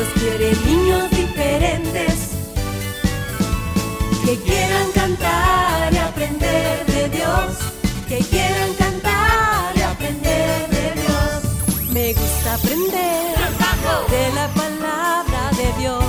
Dios 0.00 0.12
quiere 0.14 0.56
niños 0.64 1.10
diferentes 1.10 2.30
que 4.24 4.34
quieran 4.38 4.90
cantar 4.92 5.92
y 5.92 5.96
aprender 5.98 6.86
de 6.86 7.08
Dios, 7.10 7.58
que 8.08 8.18
quieran 8.20 8.72
cantar 8.78 9.76
y 9.76 9.82
aprender 9.82 10.70
de 10.70 11.02
Dios. 11.02 11.92
Me 11.92 12.14
gusta 12.14 12.54
aprender 12.54 13.36
de 14.08 14.32
la 14.32 14.48
palabra 14.54 15.50
de 15.58 15.82
Dios. 15.82 16.02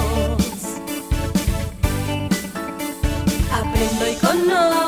Aprendo 3.52 4.08
y 4.08 4.16
conozco 4.16 4.81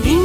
Dios 0.00 0.21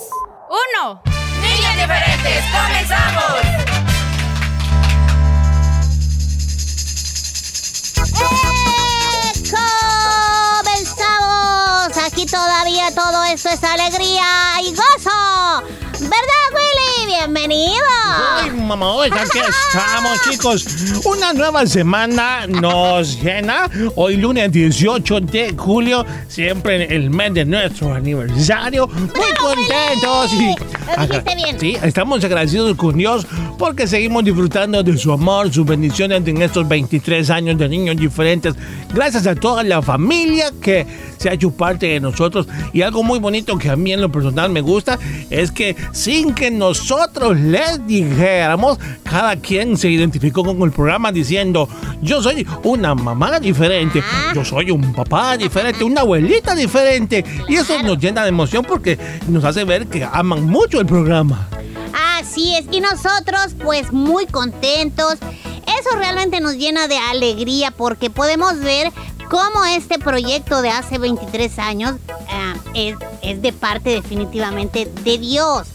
dos, 0.00 0.08
uno. 0.48 1.02
niños 1.40 1.74
diferentes, 1.76 2.44
comenzamos. 2.52 3.40
¡Eh! 8.20 9.32
¡Comenzamos! 10.64 12.06
Aquí 12.06 12.26
todavía 12.26 12.94
todo 12.94 13.24
esto 13.24 13.48
es 13.50 13.62
alegría 13.64 14.60
y 14.62 14.70
gozo. 14.74 15.62
¿Verdad? 16.00 16.49
Bienvenido. 17.20 17.84
Ay, 18.38 18.50
mamá, 18.50 18.92
hoy 18.92 19.10
aquí 19.12 19.38
estamos, 19.38 20.20
chicos. 20.30 21.04
Una 21.04 21.34
nueva 21.34 21.66
semana 21.66 22.46
nos 22.46 23.20
llena. 23.20 23.68
Hoy, 23.94 24.16
lunes 24.16 24.50
18 24.50 25.20
de 25.20 25.54
julio, 25.54 26.06
siempre 26.28 26.84
en 26.84 26.92
el 26.92 27.10
mes 27.10 27.34
de 27.34 27.44
nuestro 27.44 27.92
aniversario. 27.92 28.86
Muy 28.86 29.34
contentos. 29.38 30.32
Y, 30.32 30.54
Lo 30.96 31.06
dijiste 31.06 31.34
bien. 31.34 31.60
Sí, 31.60 31.76
estamos 31.82 32.24
agradecidos 32.24 32.74
con 32.78 32.96
Dios 32.96 33.26
porque 33.58 33.86
seguimos 33.86 34.24
disfrutando 34.24 34.82
de 34.82 34.96
su 34.96 35.12
amor, 35.12 35.52
sus 35.52 35.66
bendiciones 35.66 36.26
en 36.26 36.40
estos 36.40 36.66
23 36.66 37.28
años 37.28 37.58
de 37.58 37.68
niños 37.68 37.98
diferentes. 37.98 38.54
Gracias 38.94 39.26
a 39.26 39.34
toda 39.34 39.62
la 39.62 39.82
familia 39.82 40.50
que 40.62 40.86
se 41.18 41.28
ha 41.28 41.34
hecho 41.34 41.50
parte 41.50 41.86
de 41.86 42.00
nosotros. 42.00 42.48
Y 42.72 42.80
algo 42.80 43.02
muy 43.02 43.18
bonito 43.18 43.58
que 43.58 43.68
a 43.68 43.76
mí 43.76 43.92
en 43.92 44.00
lo 44.00 44.10
personal 44.10 44.48
me 44.48 44.62
gusta 44.62 44.98
es 45.28 45.52
que 45.52 45.76
sin 45.92 46.34
que 46.34 46.50
nosotros 46.50 47.09
les 47.34 47.86
dijéramos, 47.86 48.78
cada 49.02 49.36
quien 49.36 49.76
se 49.76 49.88
identificó 49.88 50.44
con 50.44 50.60
el 50.62 50.72
programa 50.72 51.12
diciendo, 51.12 51.68
yo 52.00 52.22
soy 52.22 52.46
una 52.62 52.94
mamá 52.94 53.40
diferente, 53.40 54.02
yo 54.34 54.44
soy 54.44 54.70
un 54.70 54.92
papá 54.92 55.36
diferente, 55.36 55.84
una 55.84 56.02
abuelita 56.02 56.54
diferente. 56.54 57.24
Y 57.48 57.56
eso 57.56 57.82
nos 57.82 57.98
llena 57.98 58.22
de 58.22 58.28
emoción 58.28 58.64
porque 58.64 58.98
nos 59.28 59.44
hace 59.44 59.64
ver 59.64 59.86
que 59.86 60.04
aman 60.04 60.44
mucho 60.44 60.80
el 60.80 60.86
programa. 60.86 61.48
Así 62.18 62.54
es. 62.56 62.66
Y 62.70 62.80
nosotros, 62.80 63.54
pues, 63.62 63.92
muy 63.92 64.26
contentos. 64.26 65.14
Eso 65.80 65.96
realmente 65.96 66.40
nos 66.40 66.56
llena 66.56 66.88
de 66.88 66.98
alegría 66.98 67.70
porque 67.70 68.10
podemos 68.10 68.58
ver 68.60 68.92
cómo 69.30 69.64
este 69.64 69.98
proyecto 69.98 70.60
de 70.60 70.70
hace 70.70 70.98
23 70.98 71.58
años 71.60 71.94
ah, 72.28 72.54
es, 72.74 72.96
es 73.22 73.40
de 73.40 73.52
parte 73.52 73.90
definitivamente 73.90 74.90
de 75.04 75.18
Dios. 75.18 75.68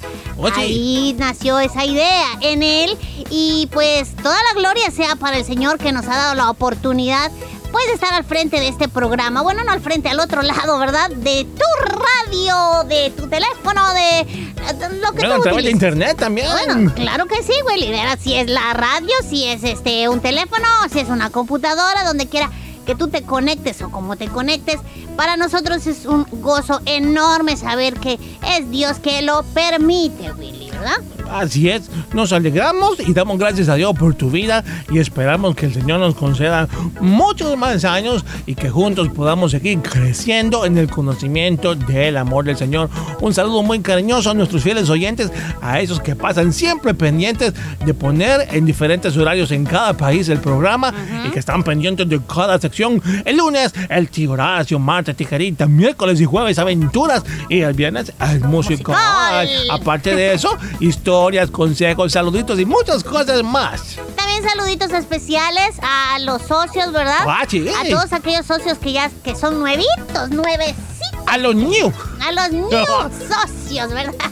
Ahí 0.56 1.16
nació 1.18 1.60
esa 1.60 1.86
idea 1.86 2.26
en 2.42 2.62
él 2.64 2.98
y 3.30 3.68
pues 3.72 4.16
toda 4.16 4.36
la 4.54 4.60
gloria 4.60 4.92
sea 4.92 5.16
para 5.16 5.38
el 5.38 5.46
Señor 5.46 5.78
que 5.78 5.92
nos 5.92 6.06
ha 6.08 6.16
dado 6.16 6.36
la 6.36 6.50
oportunidad 6.50 7.32
pues 7.72 7.88
de 7.88 7.94
estar 7.94 8.14
al 8.14 8.24
frente 8.24 8.60
de 8.60 8.70
este 8.70 8.88
programa. 8.88 9.42
Bueno, 9.42 9.64
no 9.66 9.72
al 9.72 9.82
frente, 9.82 10.08
al 10.08 10.20
otro 10.22 10.42
lado, 10.42 10.80
¿verdad? 10.80 11.10
De 11.10 11.46
tu 11.46 11.94
radio, 11.94 12.84
de 12.86 13.10
tu 13.12 13.28
teléfono, 13.28 13.82
de, 13.94 14.26
de 14.26 15.00
lo 15.02 15.12
que 15.12 15.18
Bueno, 15.18 15.36
tú 15.38 15.42
través 15.42 15.44
de 15.44 15.52
utilices. 15.52 15.72
internet 15.74 16.18
también. 16.18 16.48
Bueno, 16.52 16.94
claro 16.96 17.26
que 17.26 17.44
sí, 17.44 17.52
güey. 17.64 17.82
Lidera 17.82 18.16
si 18.16 18.34
es 18.36 18.50
la 18.50 18.74
radio, 18.74 19.12
si 19.30 19.46
es 19.46 19.64
este 19.66 20.08
un 20.08 20.22
teléfono, 20.22 20.66
si 20.92 21.00
es 21.00 21.10
una 21.10 21.30
computadora, 21.32 22.06
donde 22.06 22.28
quiera 22.28 22.50
que 22.86 22.96
tú 22.96 23.08
te 23.08 23.24
conectes 23.24 23.82
o 23.82 23.92
como 23.92 24.16
te 24.16 24.28
conectes. 24.28 24.80
Para 25.18 25.38
nosotros 25.38 25.86
es 25.88 26.06
un 26.06 26.26
gozo 26.32 26.82
enorme 26.86 27.58
saber 27.58 27.96
que 28.00 28.20
es 28.48 28.70
Dios 28.70 29.00
que 29.00 29.22
lo 29.22 29.44
permite, 29.44 30.32
Willy, 30.34 30.65
¿verdad? 30.80 30.98
Así 31.32 31.70
es, 31.70 31.90
nos 32.14 32.32
alegramos 32.34 33.00
y 33.00 33.14
damos 33.14 33.38
gracias 33.40 33.68
a 33.68 33.76
Dios 33.76 33.94
por 33.98 34.14
tu 34.14 34.30
vida 34.30 34.64
y 34.92 35.00
esperamos 35.00 35.56
que 35.56 35.66
el 35.66 35.74
Señor 35.74 36.00
nos 36.00 36.16
conceda 36.16 36.68
muchos 37.02 37.58
más 37.58 37.84
años 37.84 38.24
y 38.46 38.56
que 38.56 38.70
juntos 38.70 39.10
podamos 39.10 39.52
seguir 39.52 39.82
creciendo 39.82 40.66
en 40.66 40.78
el 40.78 40.90
conocimiento 40.90 41.76
del 41.76 42.18
amor 42.18 42.46
del 42.46 42.58
Señor. 42.58 42.90
Un 43.22 43.34
saludo 43.34 43.64
muy 43.64 43.80
cariñoso 43.80 44.30
a 44.30 44.34
nuestros 44.34 44.62
fieles 44.64 44.90
oyentes, 44.90 45.32
a 45.62 45.80
esos 45.80 46.00
que 46.00 46.16
pasan 46.16 46.54
siempre 46.54 46.94
pendientes 46.94 47.54
de 47.84 47.94
poner 47.94 48.48
en 48.52 48.66
diferentes 48.66 49.18
horarios 49.18 49.52
en 49.52 49.66
cada 49.66 49.94
país 49.94 50.30
el 50.30 50.40
programa 50.40 50.94
y 51.26 51.32
que 51.32 51.40
están 51.40 51.64
pendientes 51.64 52.08
de 52.08 52.20
cada 52.22 52.60
sección. 52.60 53.02
El 53.26 53.38
lunes, 53.38 53.74
el 53.90 54.10
tío 54.10 54.32
Horacio, 54.32 54.80
martes, 54.80 55.16
tijerita, 55.16 55.66
miércoles 55.66 56.20
y 56.22 56.26
jueves, 56.26 56.60
aventuras 56.60 57.24
y 57.50 57.62
el 57.62 57.74
viernes, 57.74 58.14
el 58.20 58.42
musical. 58.42 58.66
Musical. 58.66 59.48
Aparte 59.70 60.16
de 60.16 60.34
eso, 60.34 60.58
historias, 60.80 61.50
consejos, 61.52 62.14
saluditos 62.14 62.60
y 62.60 62.66
muchas 62.66 63.04
cosas 63.04 63.44
más. 63.44 63.98
También 64.16 64.44
saluditos 64.44 64.92
especiales 64.92 65.76
a 65.82 66.20
los 66.20 66.42
socios, 66.42 66.92
¿verdad? 66.92 67.26
Ah, 67.28 67.44
sí. 67.48 67.68
A 67.70 67.90
todos 67.90 68.14
aquellos 68.14 68.46
socios 68.46 68.78
que 68.78 68.94
ya 68.94 69.10
que 69.24 69.36
son 69.36 69.60
nuevitos, 69.60 70.30
nuevecitos. 70.30 70.86
A 71.28 71.38
los 71.38 71.56
new. 71.56 71.92
a 72.22 72.32
los 72.32 72.52
new 72.52 72.70
socios, 72.70 73.90
¿verdad? 73.90 74.32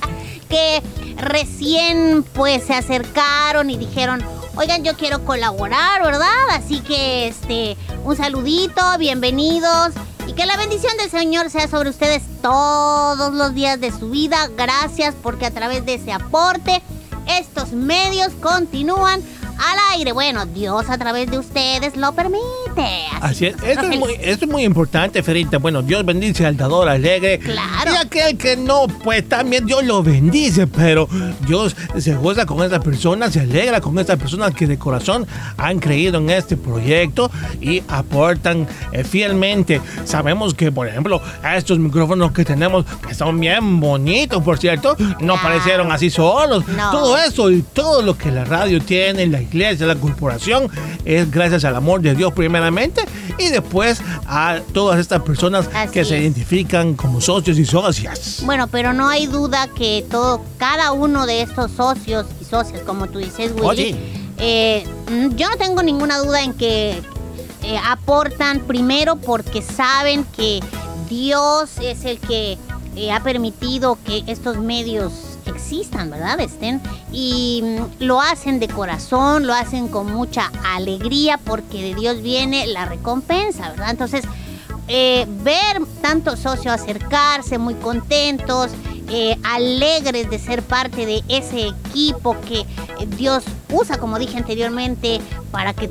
Que 0.50 0.82
recién 1.18 2.24
pues 2.34 2.64
se 2.64 2.74
acercaron 2.74 3.70
y 3.70 3.78
dijeron, 3.78 4.24
oigan, 4.56 4.84
yo 4.84 4.96
quiero 4.96 5.24
colaborar, 5.26 6.04
¿verdad? 6.04 6.28
Así 6.52 6.80
que 6.82 7.28
este, 7.28 7.78
un 8.04 8.16
saludito, 8.16 8.82
bienvenidos. 8.98 9.94
Y 10.28 10.34
que 10.34 10.46
la 10.46 10.58
bendición 10.58 10.96
del 10.98 11.10
Señor 11.10 11.50
sea 11.50 11.68
sobre 11.68 11.90
ustedes 11.90 12.24
todos 12.42 13.34
los 13.34 13.54
días 13.54 13.80
de 13.80 13.92
su 13.92 14.10
vida. 14.10 14.50
Gracias 14.56 15.16
porque 15.22 15.46
a 15.46 15.52
través 15.52 15.86
de 15.86 15.96
ese 15.96 16.14
aporte 16.14 16.82
estos 17.28 17.72
medios 17.72 18.34
continúan 18.42 19.22
al 19.58 19.78
aire. 19.98 20.12
Bueno, 20.12 20.46
Dios 20.46 20.90
a 20.90 20.98
través 20.98 21.30
de 21.30 21.38
ustedes 21.40 21.96
lo 21.98 22.14
permite. 22.14 22.42
Así 23.22 23.46
es. 23.48 23.56
que 23.56 23.72
Esto 23.72 23.88
es, 23.88 24.00
muy, 24.00 24.14
esto 24.22 24.46
es 24.46 24.52
muy 24.52 24.64
importante, 24.64 25.22
Ferita. 25.24 25.58
Bueno, 25.58 25.82
Dios 25.82 26.06
bendice 26.06 26.46
al 26.46 26.58
dador 26.58 26.90
alegre. 26.90 27.40
Claro. 27.40 27.94
Y 27.94 27.96
aquel 27.98 28.38
que 28.38 28.58
no, 28.58 28.88
pues 29.04 29.28
también 29.28 29.66
Dios 29.66 29.84
lo 29.84 30.04
bendice. 30.04 30.68
Pero 30.68 31.08
Dios 31.48 31.76
se 32.00 32.16
goza 32.16 32.46
con 32.46 32.64
esa 32.66 32.80
persona, 32.80 33.30
se 33.32 33.42
alegra 33.42 33.80
con 33.82 33.98
esa 34.00 34.18
persona 34.18 34.52
que 34.52 34.68
de 34.68 34.78
corazón 34.78 35.26
han 35.58 35.80
creído 35.80 36.18
en 36.20 36.30
este 36.30 36.58
proyecto 36.58 37.30
y 37.62 37.82
aportan 37.88 38.68
eh, 38.92 39.04
fielmente. 39.04 39.82
Sabemos 40.06 40.54
que, 40.54 40.72
por 40.72 40.88
ejemplo, 40.88 41.22
estos 41.56 41.80
micrófonos 41.80 42.32
que 42.32 42.44
tenemos, 42.46 42.86
que 43.08 43.14
son 43.14 43.40
bien 43.40 43.80
bonitos, 43.80 44.42
por 44.44 44.58
cierto, 44.58 44.96
no 45.20 45.34
Claro. 45.34 45.36
aparecieron 45.36 45.92
así 45.92 46.10
solos. 46.10 46.68
No. 46.68 46.92
Todo 46.92 47.18
eso 47.18 47.50
y 47.52 47.62
todo 47.62 48.02
lo 48.02 48.18
que 48.18 48.32
la 48.32 48.46
radio 48.46 48.82
tiene, 48.82 49.26
la 49.28 49.42
iglesia, 49.44 49.86
la 49.86 49.96
corporación, 49.96 50.70
es 51.06 51.30
gracias 51.30 51.64
al 51.66 51.76
amor 51.76 52.02
de 52.02 52.16
Dios 52.16 52.34
primeramente 52.34 53.06
y 53.38 53.50
después 53.50 54.02
a 54.26 54.60
todas 54.74 55.00
estas 55.00 55.22
personas 55.22 55.70
Así 55.74 55.92
que 55.92 56.06
se 56.06 56.20
identifican 56.20 56.96
como 56.96 57.22
socios 57.22 57.58
y 57.58 57.66
socias. 57.66 58.42
Bueno, 58.46 58.68
pero 58.68 58.94
no 58.94 59.08
hay 59.08 59.28
duda 59.28 59.68
que 59.68 60.06
todo, 60.10 60.42
cada 60.58 60.92
uno 60.92 61.26
de 61.26 61.42
estos 61.42 61.72
socios 61.72 62.26
y 62.42 62.46
socias, 62.46 62.82
como 62.82 63.08
tú 63.08 63.20
dices, 63.20 63.52
Willy, 63.54 63.66
Oye. 63.66 63.96
eh, 64.40 64.86
mm, 65.10 65.36
yo 65.36 65.50
no 65.50 65.58
tengo 65.58 65.84
ninguna 65.84 66.18
duda 66.20 66.42
en 66.44 66.54
que 66.54 67.02
eh, 67.64 67.78
aportan 67.86 68.60
primero 68.62 69.16
porque 69.16 69.62
saben 69.62 70.26
que 70.36 70.60
Dios 71.10 71.70
es 71.82 72.06
el 72.06 72.20
que 72.20 72.58
eh, 72.96 73.12
ha 73.12 73.24
permitido 73.24 73.98
que 74.06 74.24
estos 74.28 74.58
medios 74.58 75.33
existan, 75.46 76.10
¿verdad? 76.10 76.40
Estén 76.40 76.82
y 77.12 77.62
mm, 77.64 78.04
lo 78.04 78.22
hacen 78.22 78.60
de 78.60 78.68
corazón, 78.68 79.48
lo 79.48 79.54
hacen 79.54 79.88
con 79.88 80.12
mucha 80.12 80.52
alegría 80.64 81.38
porque 81.38 81.82
de 81.82 81.96
Dios 81.96 82.22
viene 82.22 82.68
la 82.68 82.86
recompensa, 82.86 83.70
¿verdad? 83.70 83.92
Entonces, 83.92 84.26
eh, 84.88 85.26
ver 85.44 85.82
tantos 86.02 86.40
socios 86.40 86.74
acercarse 86.74 87.58
muy 87.58 87.76
contentos, 87.76 88.72
eh, 89.10 89.38
alegres 89.44 90.30
de 90.30 90.40
ser 90.40 90.64
parte 90.64 91.06
de 91.06 91.24
ese 91.30 91.68
equipo 91.68 92.36
que 92.42 92.66
Dios 93.18 93.44
usa, 93.72 93.98
como 93.98 94.20
dije 94.20 94.38
anteriormente, 94.38 95.22
para 95.52 95.74
que 95.74 95.90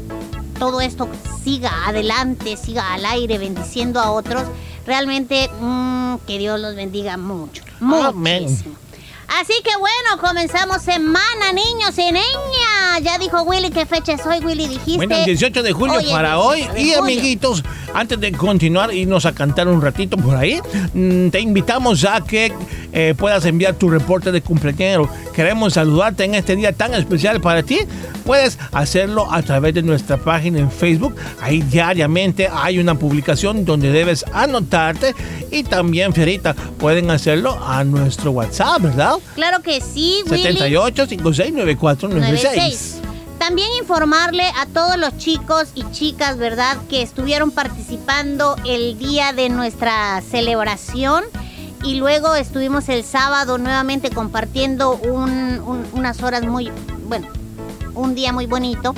todo 0.58 0.80
esto 0.80 1.08
siga 1.42 1.86
adelante, 1.86 2.56
siga 2.56 2.92
al 2.94 3.04
aire, 3.04 3.38
bendiciendo 3.38 4.00
a 4.00 4.10
otros. 4.10 4.44
Realmente, 4.86 5.48
mm, 5.60 6.16
que 6.26 6.38
Dios 6.38 6.60
los 6.60 6.74
bendiga 6.74 7.16
mucho. 7.16 7.62
Amén. 7.80 8.44
Muchísimo. 8.44 8.81
Así 9.40 9.54
que 9.64 9.70
bueno, 9.78 10.20
comenzamos 10.20 10.82
semana, 10.82 11.52
niños 11.54 11.96
y 11.96 12.12
niñas. 12.12 13.02
Ya 13.02 13.16
dijo 13.18 13.42
Willy 13.42 13.70
qué 13.70 13.86
fecha 13.86 14.12
es 14.12 14.26
hoy, 14.26 14.40
Willy, 14.44 14.68
dijiste. 14.68 14.96
Bueno, 14.96 15.16
el 15.16 15.24
18 15.24 15.62
de 15.62 15.72
julio 15.72 15.98
Hoy 15.98 16.04
para 16.10 16.36
18 16.36 16.40
hoy. 16.40 16.60
Y 16.60 16.64
julio. 16.66 16.98
amiguitos, 16.98 17.64
antes 17.94 18.20
de 18.20 18.32
continuar, 18.32 18.92
irnos 18.92 19.24
a 19.24 19.32
cantar 19.32 19.68
un 19.68 19.80
ratito 19.80 20.18
por 20.18 20.36
ahí, 20.36 20.60
mm, 20.92 21.30
te 21.30 21.40
invitamos 21.40 22.04
a 22.04 22.20
que 22.20 22.52
eh, 22.92 23.14
puedas 23.16 23.44
enviar 23.44 23.74
tu 23.74 23.88
reporte 23.90 24.32
de 24.32 24.42
cumpleaños. 24.42 25.08
Queremos 25.34 25.74
saludarte 25.74 26.24
en 26.24 26.34
este 26.34 26.56
día 26.56 26.72
tan 26.72 26.94
especial 26.94 27.40
para 27.40 27.62
ti. 27.62 27.80
Puedes 28.24 28.58
hacerlo 28.70 29.32
a 29.32 29.42
través 29.42 29.74
de 29.74 29.82
nuestra 29.82 30.16
página 30.18 30.58
en 30.58 30.70
Facebook. 30.70 31.16
Ahí 31.40 31.62
diariamente 31.62 32.48
hay 32.52 32.78
una 32.78 32.94
publicación 32.94 33.64
donde 33.64 33.90
debes 33.90 34.24
anotarte. 34.32 35.14
Y 35.50 35.64
también, 35.64 36.12
Fierita, 36.12 36.54
pueden 36.54 37.10
hacerlo 37.10 37.58
a 37.66 37.82
nuestro 37.84 38.32
WhatsApp, 38.32 38.82
¿verdad? 38.82 39.14
Claro 39.34 39.62
que 39.62 39.80
sí, 39.80 40.22
Willy. 40.30 40.42
78 40.42 41.06
56 41.06 41.52
94 41.52 42.08
96. 42.08 42.44
96. 42.44 43.12
También 43.38 43.68
informarle 43.80 44.44
a 44.44 44.66
todos 44.66 44.96
los 44.96 45.16
chicos 45.18 45.70
y 45.74 45.82
chicas, 45.90 46.38
¿verdad?, 46.38 46.76
que 46.88 47.02
estuvieron 47.02 47.50
participando 47.50 48.54
el 48.64 48.96
día 48.98 49.32
de 49.32 49.48
nuestra 49.48 50.22
celebración 50.30 51.24
y 51.84 51.96
luego 51.96 52.34
estuvimos 52.34 52.88
el 52.88 53.04
sábado 53.04 53.58
nuevamente 53.58 54.10
compartiendo 54.10 54.96
un- 54.96 55.60
un- 55.66 55.86
unas 55.92 56.22
horas 56.22 56.42
muy, 56.44 56.70
bueno, 57.08 57.26
un 57.94 58.14
día 58.14 58.32
muy 58.32 58.46
bonito. 58.46 58.94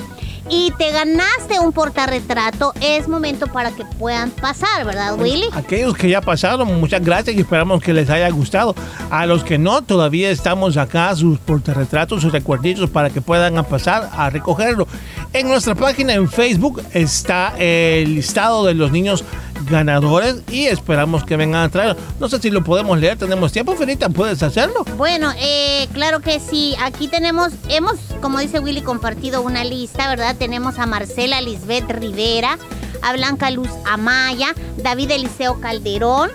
Y 0.47 0.71
te 0.77 0.91
ganaste 0.91 1.59
un 1.59 1.71
portarretrato, 1.71 2.71
es 2.79 3.07
momento 3.07 3.47
para 3.47 3.71
que 3.71 3.83
puedan 3.83 4.29
pasar, 4.29 4.85
¿verdad, 4.85 5.19
Willy? 5.19 5.47
Aquellos 5.53 5.97
que 5.97 6.07
ya 6.07 6.21
pasaron, 6.21 6.79
muchas 6.79 7.03
gracias 7.03 7.35
y 7.35 7.39
esperamos 7.39 7.81
que 7.81 7.93
les 7.93 8.11
haya 8.11 8.29
gustado. 8.29 8.75
A 9.09 9.25
los 9.25 9.43
que 9.43 9.57
no, 9.57 9.81
todavía 9.81 10.29
estamos 10.29 10.77
acá, 10.77 11.15
sus 11.15 11.39
portarretratos, 11.39 12.21
sus 12.21 12.31
recuerditos 12.31 12.91
para 12.91 13.09
que 13.09 13.21
puedan 13.21 13.65
pasar 13.65 14.11
a 14.15 14.29
recogerlo. 14.29 14.87
En 15.33 15.47
nuestra 15.47 15.73
página 15.73 16.13
en 16.13 16.29
Facebook 16.29 16.83
está 16.93 17.55
el 17.57 18.13
listado 18.13 18.65
de 18.65 18.75
los 18.75 18.91
niños 18.91 19.23
ganadores 19.69 20.37
y 20.51 20.65
esperamos 20.65 21.23
que 21.23 21.37
vengan 21.37 21.63
a 21.63 21.69
traer. 21.69 21.95
No 22.19 22.29
sé 22.29 22.39
si 22.41 22.49
lo 22.49 22.63
podemos 22.63 22.97
leer, 22.99 23.17
tenemos 23.17 23.51
tiempo, 23.51 23.75
Ferita, 23.75 24.09
¿puedes 24.09 24.43
hacerlo? 24.43 24.83
Bueno, 24.97 25.31
eh, 25.39 25.87
claro 25.93 26.19
que 26.19 26.39
sí. 26.39 26.75
Aquí 26.83 27.07
tenemos, 27.07 27.51
hemos, 27.69 27.95
como 28.21 28.39
dice 28.39 28.59
Willy, 28.59 28.81
compartido 28.81 29.41
una 29.41 29.63
lista, 29.63 30.07
¿verdad? 30.07 30.35
Tenemos 30.37 30.77
a 30.79 30.85
Marcela 30.85 31.41
Lisbeth 31.41 31.89
Rivera, 31.91 32.57
a 33.01 33.13
Blanca 33.13 33.51
Luz 33.51 33.69
Amaya, 33.85 34.53
David 34.77 35.11
Eliseo 35.11 35.59
Calderón. 35.59 36.31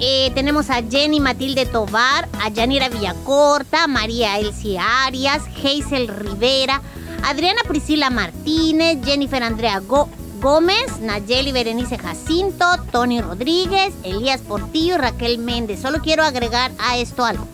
eh, 0.00 0.30
tenemos 0.34 0.70
a 0.70 0.80
Jenny 0.88 1.18
Matilde 1.20 1.66
Tobar, 1.66 2.28
a 2.40 2.48
Yanira 2.50 2.88
Villacorta, 2.88 3.86
María 3.88 4.38
Elsie 4.38 4.78
Arias, 4.78 5.42
Hazel 5.62 6.06
Rivera, 6.08 6.80
Adriana 7.24 7.60
Priscila 7.66 8.08
Martínez, 8.08 8.98
Jennifer 9.04 9.42
Andrea 9.42 9.80
Go- 9.80 10.08
Gómez, 10.40 11.00
Nayeli 11.00 11.52
Berenice 11.52 11.98
Jacinto, 11.98 12.64
Tony 12.92 13.20
Rodríguez, 13.20 13.94
Elías 14.04 14.40
Portillo 14.40 14.94
y 14.94 14.98
Raquel 14.98 15.38
Méndez. 15.38 15.80
Solo 15.80 15.98
quiero 16.00 16.22
agregar 16.24 16.70
a 16.78 16.96
esto 16.96 17.24
algo. 17.24 17.46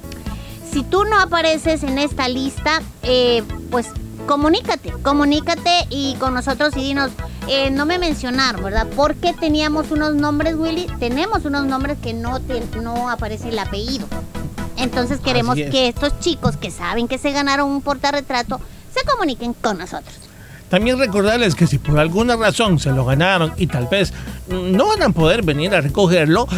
Si 0.70 0.82
tú 0.82 1.04
no 1.04 1.18
apareces 1.20 1.82
en 1.82 1.98
esta 1.98 2.28
lista, 2.28 2.82
eh, 3.02 3.42
pues 3.70 3.86
comunícate, 4.26 4.90
comunícate 5.02 5.86
y 5.90 6.14
con 6.16 6.34
nosotros 6.34 6.76
y 6.76 6.80
dinos, 6.80 7.10
eh, 7.48 7.70
no 7.70 7.86
me 7.86 7.98
mencionaron, 7.98 8.62
¿verdad? 8.64 8.86
Porque 8.96 9.32
teníamos 9.34 9.90
unos 9.90 10.14
nombres, 10.14 10.56
Willy, 10.56 10.86
tenemos 10.98 11.44
unos 11.44 11.64
nombres 11.66 11.98
que 12.02 12.12
no, 12.12 12.40
te- 12.40 12.64
no 12.80 13.08
aparece 13.10 13.50
el 13.50 13.58
apellido. 13.58 14.06
Entonces 14.76 15.20
queremos 15.20 15.56
es. 15.58 15.70
que 15.70 15.88
estos 15.88 16.18
chicos 16.20 16.56
que 16.56 16.70
saben 16.70 17.06
que 17.06 17.18
se 17.18 17.30
ganaron 17.32 17.70
un 17.70 17.80
portarretrato 17.80 18.60
se 18.92 19.04
comuniquen 19.06 19.54
con 19.54 19.78
nosotros. 19.78 20.14
También 20.74 20.98
recordarles 20.98 21.54
que 21.54 21.68
si 21.68 21.78
por 21.78 22.00
alguna 22.00 22.34
razón 22.34 22.80
se 22.80 22.90
lo 22.90 23.04
ganaron 23.04 23.52
y 23.56 23.68
tal 23.68 23.86
vez 23.86 24.12
no 24.48 24.88
van 24.88 25.02
a 25.04 25.10
poder 25.10 25.42
venir 25.42 25.72
a 25.72 25.80
recogerlo, 25.80 26.48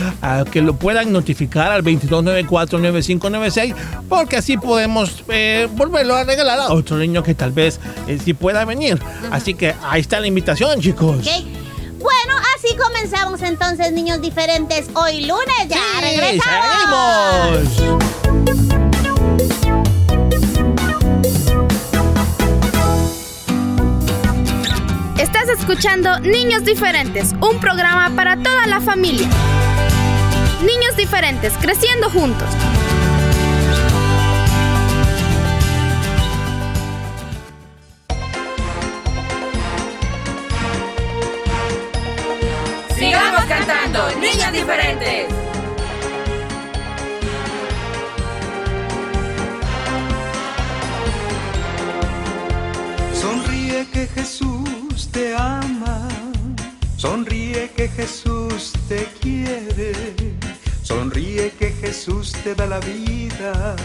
que 0.50 0.62
lo 0.62 0.74
puedan 0.74 1.12
notificar 1.12 1.70
al 1.70 1.84
2294-9596, 1.84 3.74
porque 4.08 4.38
así 4.38 4.56
podemos 4.56 5.22
eh, 5.28 5.68
volverlo 5.72 6.16
a 6.16 6.24
regalar 6.24 6.58
a 6.60 6.72
otro 6.72 6.96
niño 6.96 7.22
que 7.22 7.34
tal 7.34 7.52
vez 7.52 7.78
eh, 8.08 8.18
sí 8.24 8.32
pueda 8.32 8.64
venir. 8.64 8.98
Así 9.30 9.52
que 9.52 9.74
ahí 9.86 10.00
está 10.00 10.18
la 10.18 10.28
invitación, 10.28 10.80
chicos. 10.80 11.18
¿Ok? 11.18 11.26
Bueno, 11.98 12.34
así 12.56 12.74
comenzamos 12.74 13.42
entonces, 13.42 13.92
niños 13.92 14.22
diferentes. 14.22 14.86
Hoy 14.94 15.26
lunes 15.26 15.68
ya 15.68 15.76
Sí, 15.76 16.00
regresamos. 16.00 17.68
seguimos. 17.74 17.85
Escuchando 25.76 26.18
Niños 26.20 26.64
Diferentes, 26.64 27.34
un 27.34 27.60
programa 27.60 28.08
para 28.16 28.38
toda 28.38 28.66
la 28.66 28.80
familia. 28.80 29.28
Niños 30.62 30.96
Diferentes, 30.96 31.52
creciendo 31.60 32.08
juntos. 32.08 32.48
Sonríe 57.06 57.70
que 57.76 57.86
Jesús 57.88 58.72
te 58.88 59.06
quiere, 59.20 59.92
sonríe 60.82 61.52
que 61.52 61.70
Jesús 61.70 62.32
te 62.42 62.52
da 62.52 62.66
la 62.66 62.80
vida, 62.80 63.76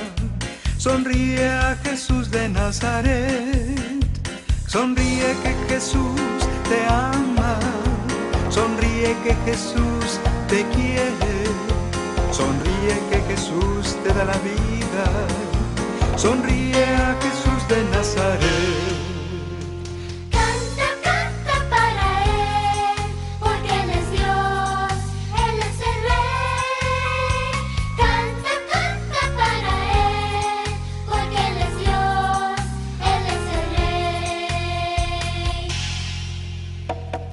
sonríe 0.78 1.48
a 1.48 1.76
Jesús 1.84 2.32
de 2.32 2.50
Nazaret, 2.50 3.80
sonríe 4.66 5.30
que 5.44 5.54
Jesús 5.70 6.40
te 6.68 6.80
ama, 6.88 7.60
sonríe 8.50 9.16
que 9.24 9.34
Jesús 9.46 10.08
te 10.50 10.66
quiere, 10.76 11.34
sonríe 12.40 12.96
que 13.12 13.20
Jesús 13.30 13.84
te 14.04 14.10
da 14.18 14.26
la 14.34 14.40
vida, 14.50 15.06
sonríe 16.16 16.86
a 17.08 17.16
Jesús 17.22 17.62
de 17.70 17.84
Nazaret. 17.96 19.11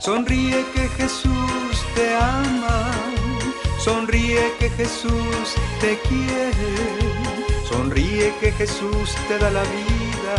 Sonríe 0.09 0.65
que 0.73 0.89
Jesús 0.97 1.75
te 1.95 2.17
ama, 2.17 2.91
sonríe 3.79 4.55
que 4.59 4.71
Jesús 4.71 5.47
te 5.83 5.99
quiere, 6.09 6.73
sonríe 7.69 8.33
que 8.41 8.51
Jesús 8.53 9.15
te 9.29 9.39
da 9.39 9.51
la 9.51 9.63
vida, 9.65 10.37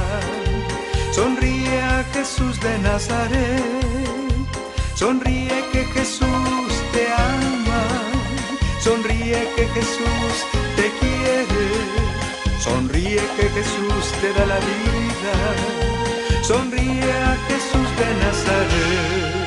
sonríe 1.11 1.59
Jesús 2.13 2.59
de 2.61 2.79
Nazaret. 2.79 3.63
Sonríe 4.95 5.63
que 5.71 5.85
Jesús 5.85 6.71
te 6.91 7.03
ama. 7.11 7.83
Sonríe 8.81 9.47
que 9.55 9.67
Jesús 9.67 10.35
te 10.77 10.87
quiere. 10.99 11.65
Sonríe 12.59 13.21
que 13.37 13.49
Jesús 13.49 14.03
te 14.19 14.33
da 14.33 14.45
la 14.47 14.59
vida. 14.71 15.35
Sonríe 16.41 17.11
a 17.11 17.37
Jesús 17.47 17.87
de 17.99 18.09
Nazaret. 18.25 19.38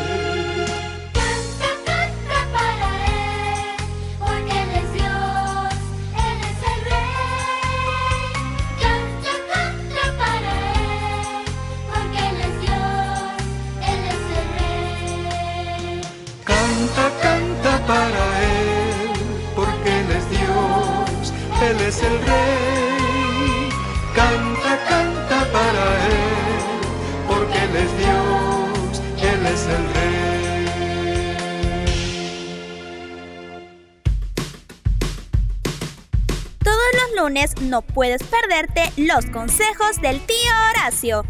No 37.72 37.80
puedes 37.80 38.22
perderte 38.24 38.92
los 38.98 39.24
consejos 39.30 39.98
del 40.02 40.20
tío 40.26 40.52
Horacio. 40.70 41.24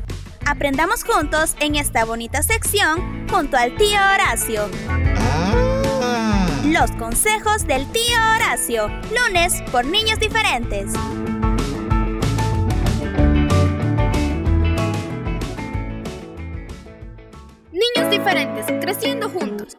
Aprendamos 0.45 1.05
juntos 1.05 1.55
en 1.61 1.77
esta 1.77 2.05
bonita 2.05 2.43
sección 2.43 3.29
junto 3.31 3.57
al 3.57 3.77
tío 3.77 4.01
Horacio. 4.13 4.69
Los 6.65 6.91
consejos 6.99 7.65
del 7.69 7.87
tío 7.93 8.19
Horacio. 8.35 8.89
Lunes 9.17 9.63
por 9.71 9.85
niños 9.85 10.19
diferentes. 10.19 10.93
Niños 17.71 18.11
diferentes, 18.11 18.67
creciendo 18.81 19.29
juntos. 19.29 19.79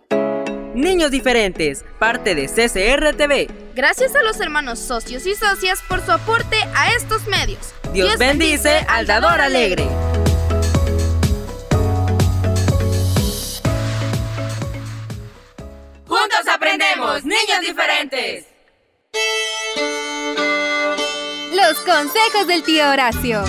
Niños 0.73 1.11
diferentes, 1.11 1.85
parte 1.99 2.33
de 2.33 2.47
CCR 2.47 3.15
TV. 3.15 3.47
Gracias 3.75 4.15
a 4.15 4.23
los 4.23 4.39
hermanos 4.39 4.79
socios 4.79 5.27
y 5.27 5.35
socias 5.35 5.83
por 5.87 6.03
su 6.03 6.11
aporte 6.11 6.57
a 6.75 6.93
estos 6.93 7.27
medios. 7.27 7.73
Dios, 7.93 8.17
bendice 8.17 8.83
al 8.87 9.05
dador 9.05 9.39
alegre. 9.39 9.87
Juntos 16.07 16.47
aprendemos, 16.51 17.23
niños 17.23 17.61
diferentes. 17.61 18.45
Los 21.53 21.77
consejos 21.81 22.47
del 22.47 22.63
tío 22.63 22.89
Horacio. 22.89 23.43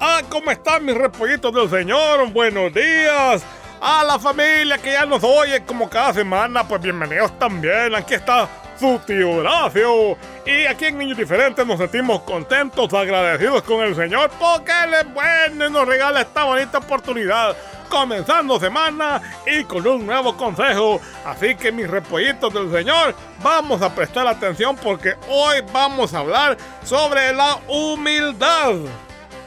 Ah, 0.00 0.22
¿cómo 0.28 0.52
están 0.52 0.84
mis 0.84 0.94
repollitos 0.94 1.52
del 1.52 1.68
Señor? 1.68 2.30
Buenos 2.30 2.72
días. 2.72 3.42
A 3.80 4.04
la 4.04 4.16
familia 4.16 4.78
que 4.78 4.92
ya 4.92 5.04
nos 5.04 5.24
oye 5.24 5.64
como 5.64 5.90
cada 5.90 6.14
semana, 6.14 6.66
pues 6.66 6.80
bienvenidos 6.80 7.36
también. 7.36 7.92
Aquí 7.96 8.14
está 8.14 8.48
su 8.78 9.00
tío 9.04 9.28
Horacio. 9.32 10.16
Y 10.46 10.66
aquí 10.66 10.86
en 10.86 10.98
Niños 10.98 11.18
Diferentes 11.18 11.66
nos 11.66 11.78
sentimos 11.78 12.22
contentos, 12.22 12.94
agradecidos 12.94 13.62
con 13.62 13.80
el 13.80 13.96
Señor 13.96 14.30
porque 14.38 14.70
Él 14.84 14.94
es 14.94 15.12
bueno 15.12 15.66
y 15.66 15.70
nos 15.70 15.88
regala 15.88 16.20
esta 16.20 16.44
bonita 16.44 16.78
oportunidad. 16.78 17.56
Comenzando 17.88 18.60
semana 18.60 19.20
y 19.46 19.64
con 19.64 19.84
un 19.84 20.06
nuevo 20.06 20.36
consejo. 20.36 21.00
Así 21.24 21.56
que 21.56 21.72
mis 21.72 21.90
repollitos 21.90 22.54
del 22.54 22.70
Señor, 22.70 23.16
vamos 23.42 23.82
a 23.82 23.92
prestar 23.92 24.28
atención 24.28 24.76
porque 24.76 25.16
hoy 25.28 25.56
vamos 25.72 26.14
a 26.14 26.20
hablar 26.20 26.56
sobre 26.84 27.32
la 27.32 27.58
humildad. 27.66 28.74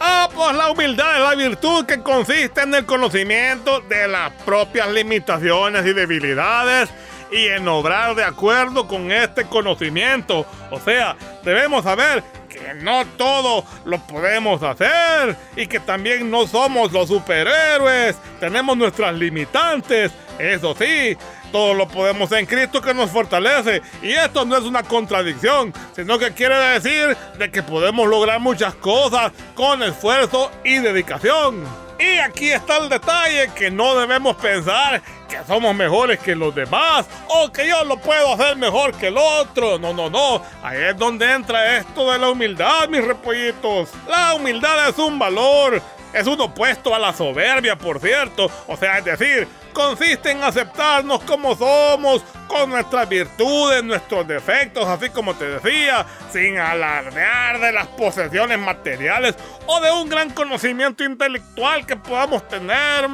Ah, 0.03 0.27
pues 0.33 0.55
la 0.55 0.71
humildad 0.71 1.15
es 1.15 1.21
la 1.21 1.35
virtud 1.35 1.85
que 1.85 2.01
consiste 2.01 2.61
en 2.61 2.73
el 2.73 2.87
conocimiento 2.87 3.81
de 3.81 4.07
las 4.07 4.31
propias 4.43 4.89
limitaciones 4.89 5.85
y 5.85 5.93
debilidades 5.93 6.89
y 7.31 7.45
en 7.49 7.67
obrar 7.67 8.15
de 8.15 8.23
acuerdo 8.23 8.87
con 8.87 9.11
este 9.11 9.45
conocimiento. 9.45 10.47
O 10.71 10.79
sea, 10.79 11.15
debemos 11.43 11.83
saber 11.83 12.23
que 12.49 12.73
no 12.73 13.05
todo 13.15 13.63
lo 13.85 13.99
podemos 14.07 14.63
hacer 14.63 15.37
y 15.55 15.67
que 15.67 15.79
también 15.79 16.31
no 16.31 16.47
somos 16.47 16.91
los 16.91 17.07
superhéroes. 17.07 18.15
Tenemos 18.39 18.75
nuestras 18.75 19.13
limitantes. 19.13 20.11
Eso 20.39 20.73
sí, 20.73 21.15
todo 21.51 21.73
lo 21.73 21.87
podemos 21.87 22.31
en 22.31 22.45
Cristo 22.45 22.81
que 22.81 22.93
nos 22.93 23.11
fortalece. 23.11 23.81
Y 24.01 24.11
esto 24.11 24.45
no 24.45 24.57
es 24.57 24.63
una 24.63 24.83
contradicción, 24.83 25.73
sino 25.95 26.17
que 26.17 26.31
quiere 26.31 26.55
decir 26.55 27.15
de 27.37 27.51
que 27.51 27.63
podemos 27.63 28.07
lograr 28.07 28.39
muchas 28.39 28.73
cosas 28.75 29.31
con 29.55 29.83
esfuerzo 29.83 30.51
y 30.63 30.77
dedicación. 30.77 31.63
Y 31.99 32.17
aquí 32.17 32.49
está 32.49 32.77
el 32.77 32.89
detalle 32.89 33.51
que 33.55 33.69
no 33.69 33.95
debemos 33.95 34.35
pensar 34.37 35.01
que 35.29 35.37
somos 35.47 35.75
mejores 35.75 36.19
que 36.19 36.35
los 36.35 36.53
demás 36.53 37.05
o 37.27 37.51
que 37.51 37.67
yo 37.67 37.83
lo 37.83 37.97
puedo 37.97 38.33
hacer 38.33 38.57
mejor 38.57 38.95
que 38.95 39.07
el 39.07 39.17
otro. 39.17 39.77
No, 39.77 39.93
no, 39.93 40.09
no. 40.09 40.41
Ahí 40.63 40.81
es 40.81 40.97
donde 40.97 41.31
entra 41.31 41.77
esto 41.77 42.11
de 42.11 42.17
la 42.17 42.31
humildad, 42.31 42.89
mis 42.89 43.05
repollitos. 43.05 43.89
La 44.07 44.33
humildad 44.33 44.89
es 44.89 44.97
un 44.97 45.19
valor. 45.19 45.79
Es 46.11 46.27
un 46.27 46.41
opuesto 46.41 46.93
a 46.93 46.99
la 46.99 47.13
soberbia, 47.13 47.77
por 47.77 47.99
cierto. 47.99 48.49
O 48.67 48.75
sea, 48.75 48.97
es 48.97 49.05
decir, 49.05 49.47
consiste 49.71 50.31
en 50.31 50.43
aceptarnos 50.43 51.21
como 51.23 51.55
somos, 51.55 52.23
con 52.47 52.69
nuestras 52.69 53.07
virtudes, 53.07 53.83
nuestros 53.83 54.27
defectos, 54.27 54.87
así 54.87 55.09
como 55.09 55.35
te 55.35 55.45
decía, 55.45 56.05
sin 56.31 56.57
alardear 56.57 57.59
de 57.59 57.71
las 57.71 57.87
posesiones 57.87 58.59
materiales 58.59 59.35
o 59.65 59.79
de 59.79 59.91
un 59.91 60.09
gran 60.09 60.29
conocimiento 60.31 61.03
intelectual 61.03 61.85
que 61.85 61.95
podamos 61.95 62.47
tener. 62.47 63.09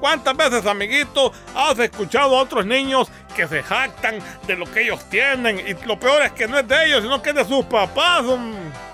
¿Cuántas 0.00 0.36
veces, 0.36 0.66
amiguito, 0.66 1.32
has 1.54 1.78
escuchado 1.78 2.36
a 2.36 2.42
otros 2.42 2.66
niños 2.66 3.08
que 3.34 3.46
se 3.46 3.62
jactan 3.62 4.18
de 4.46 4.56
lo 4.56 4.70
que 4.70 4.82
ellos 4.82 5.04
tienen? 5.08 5.58
Y 5.58 5.74
lo 5.86 5.98
peor 5.98 6.22
es 6.22 6.32
que 6.32 6.46
no 6.46 6.58
es 6.58 6.68
de 6.68 6.86
ellos, 6.86 7.02
sino 7.02 7.22
que 7.22 7.30
es 7.30 7.36
de 7.36 7.44
sus 7.44 7.64
papás. 7.64 8.24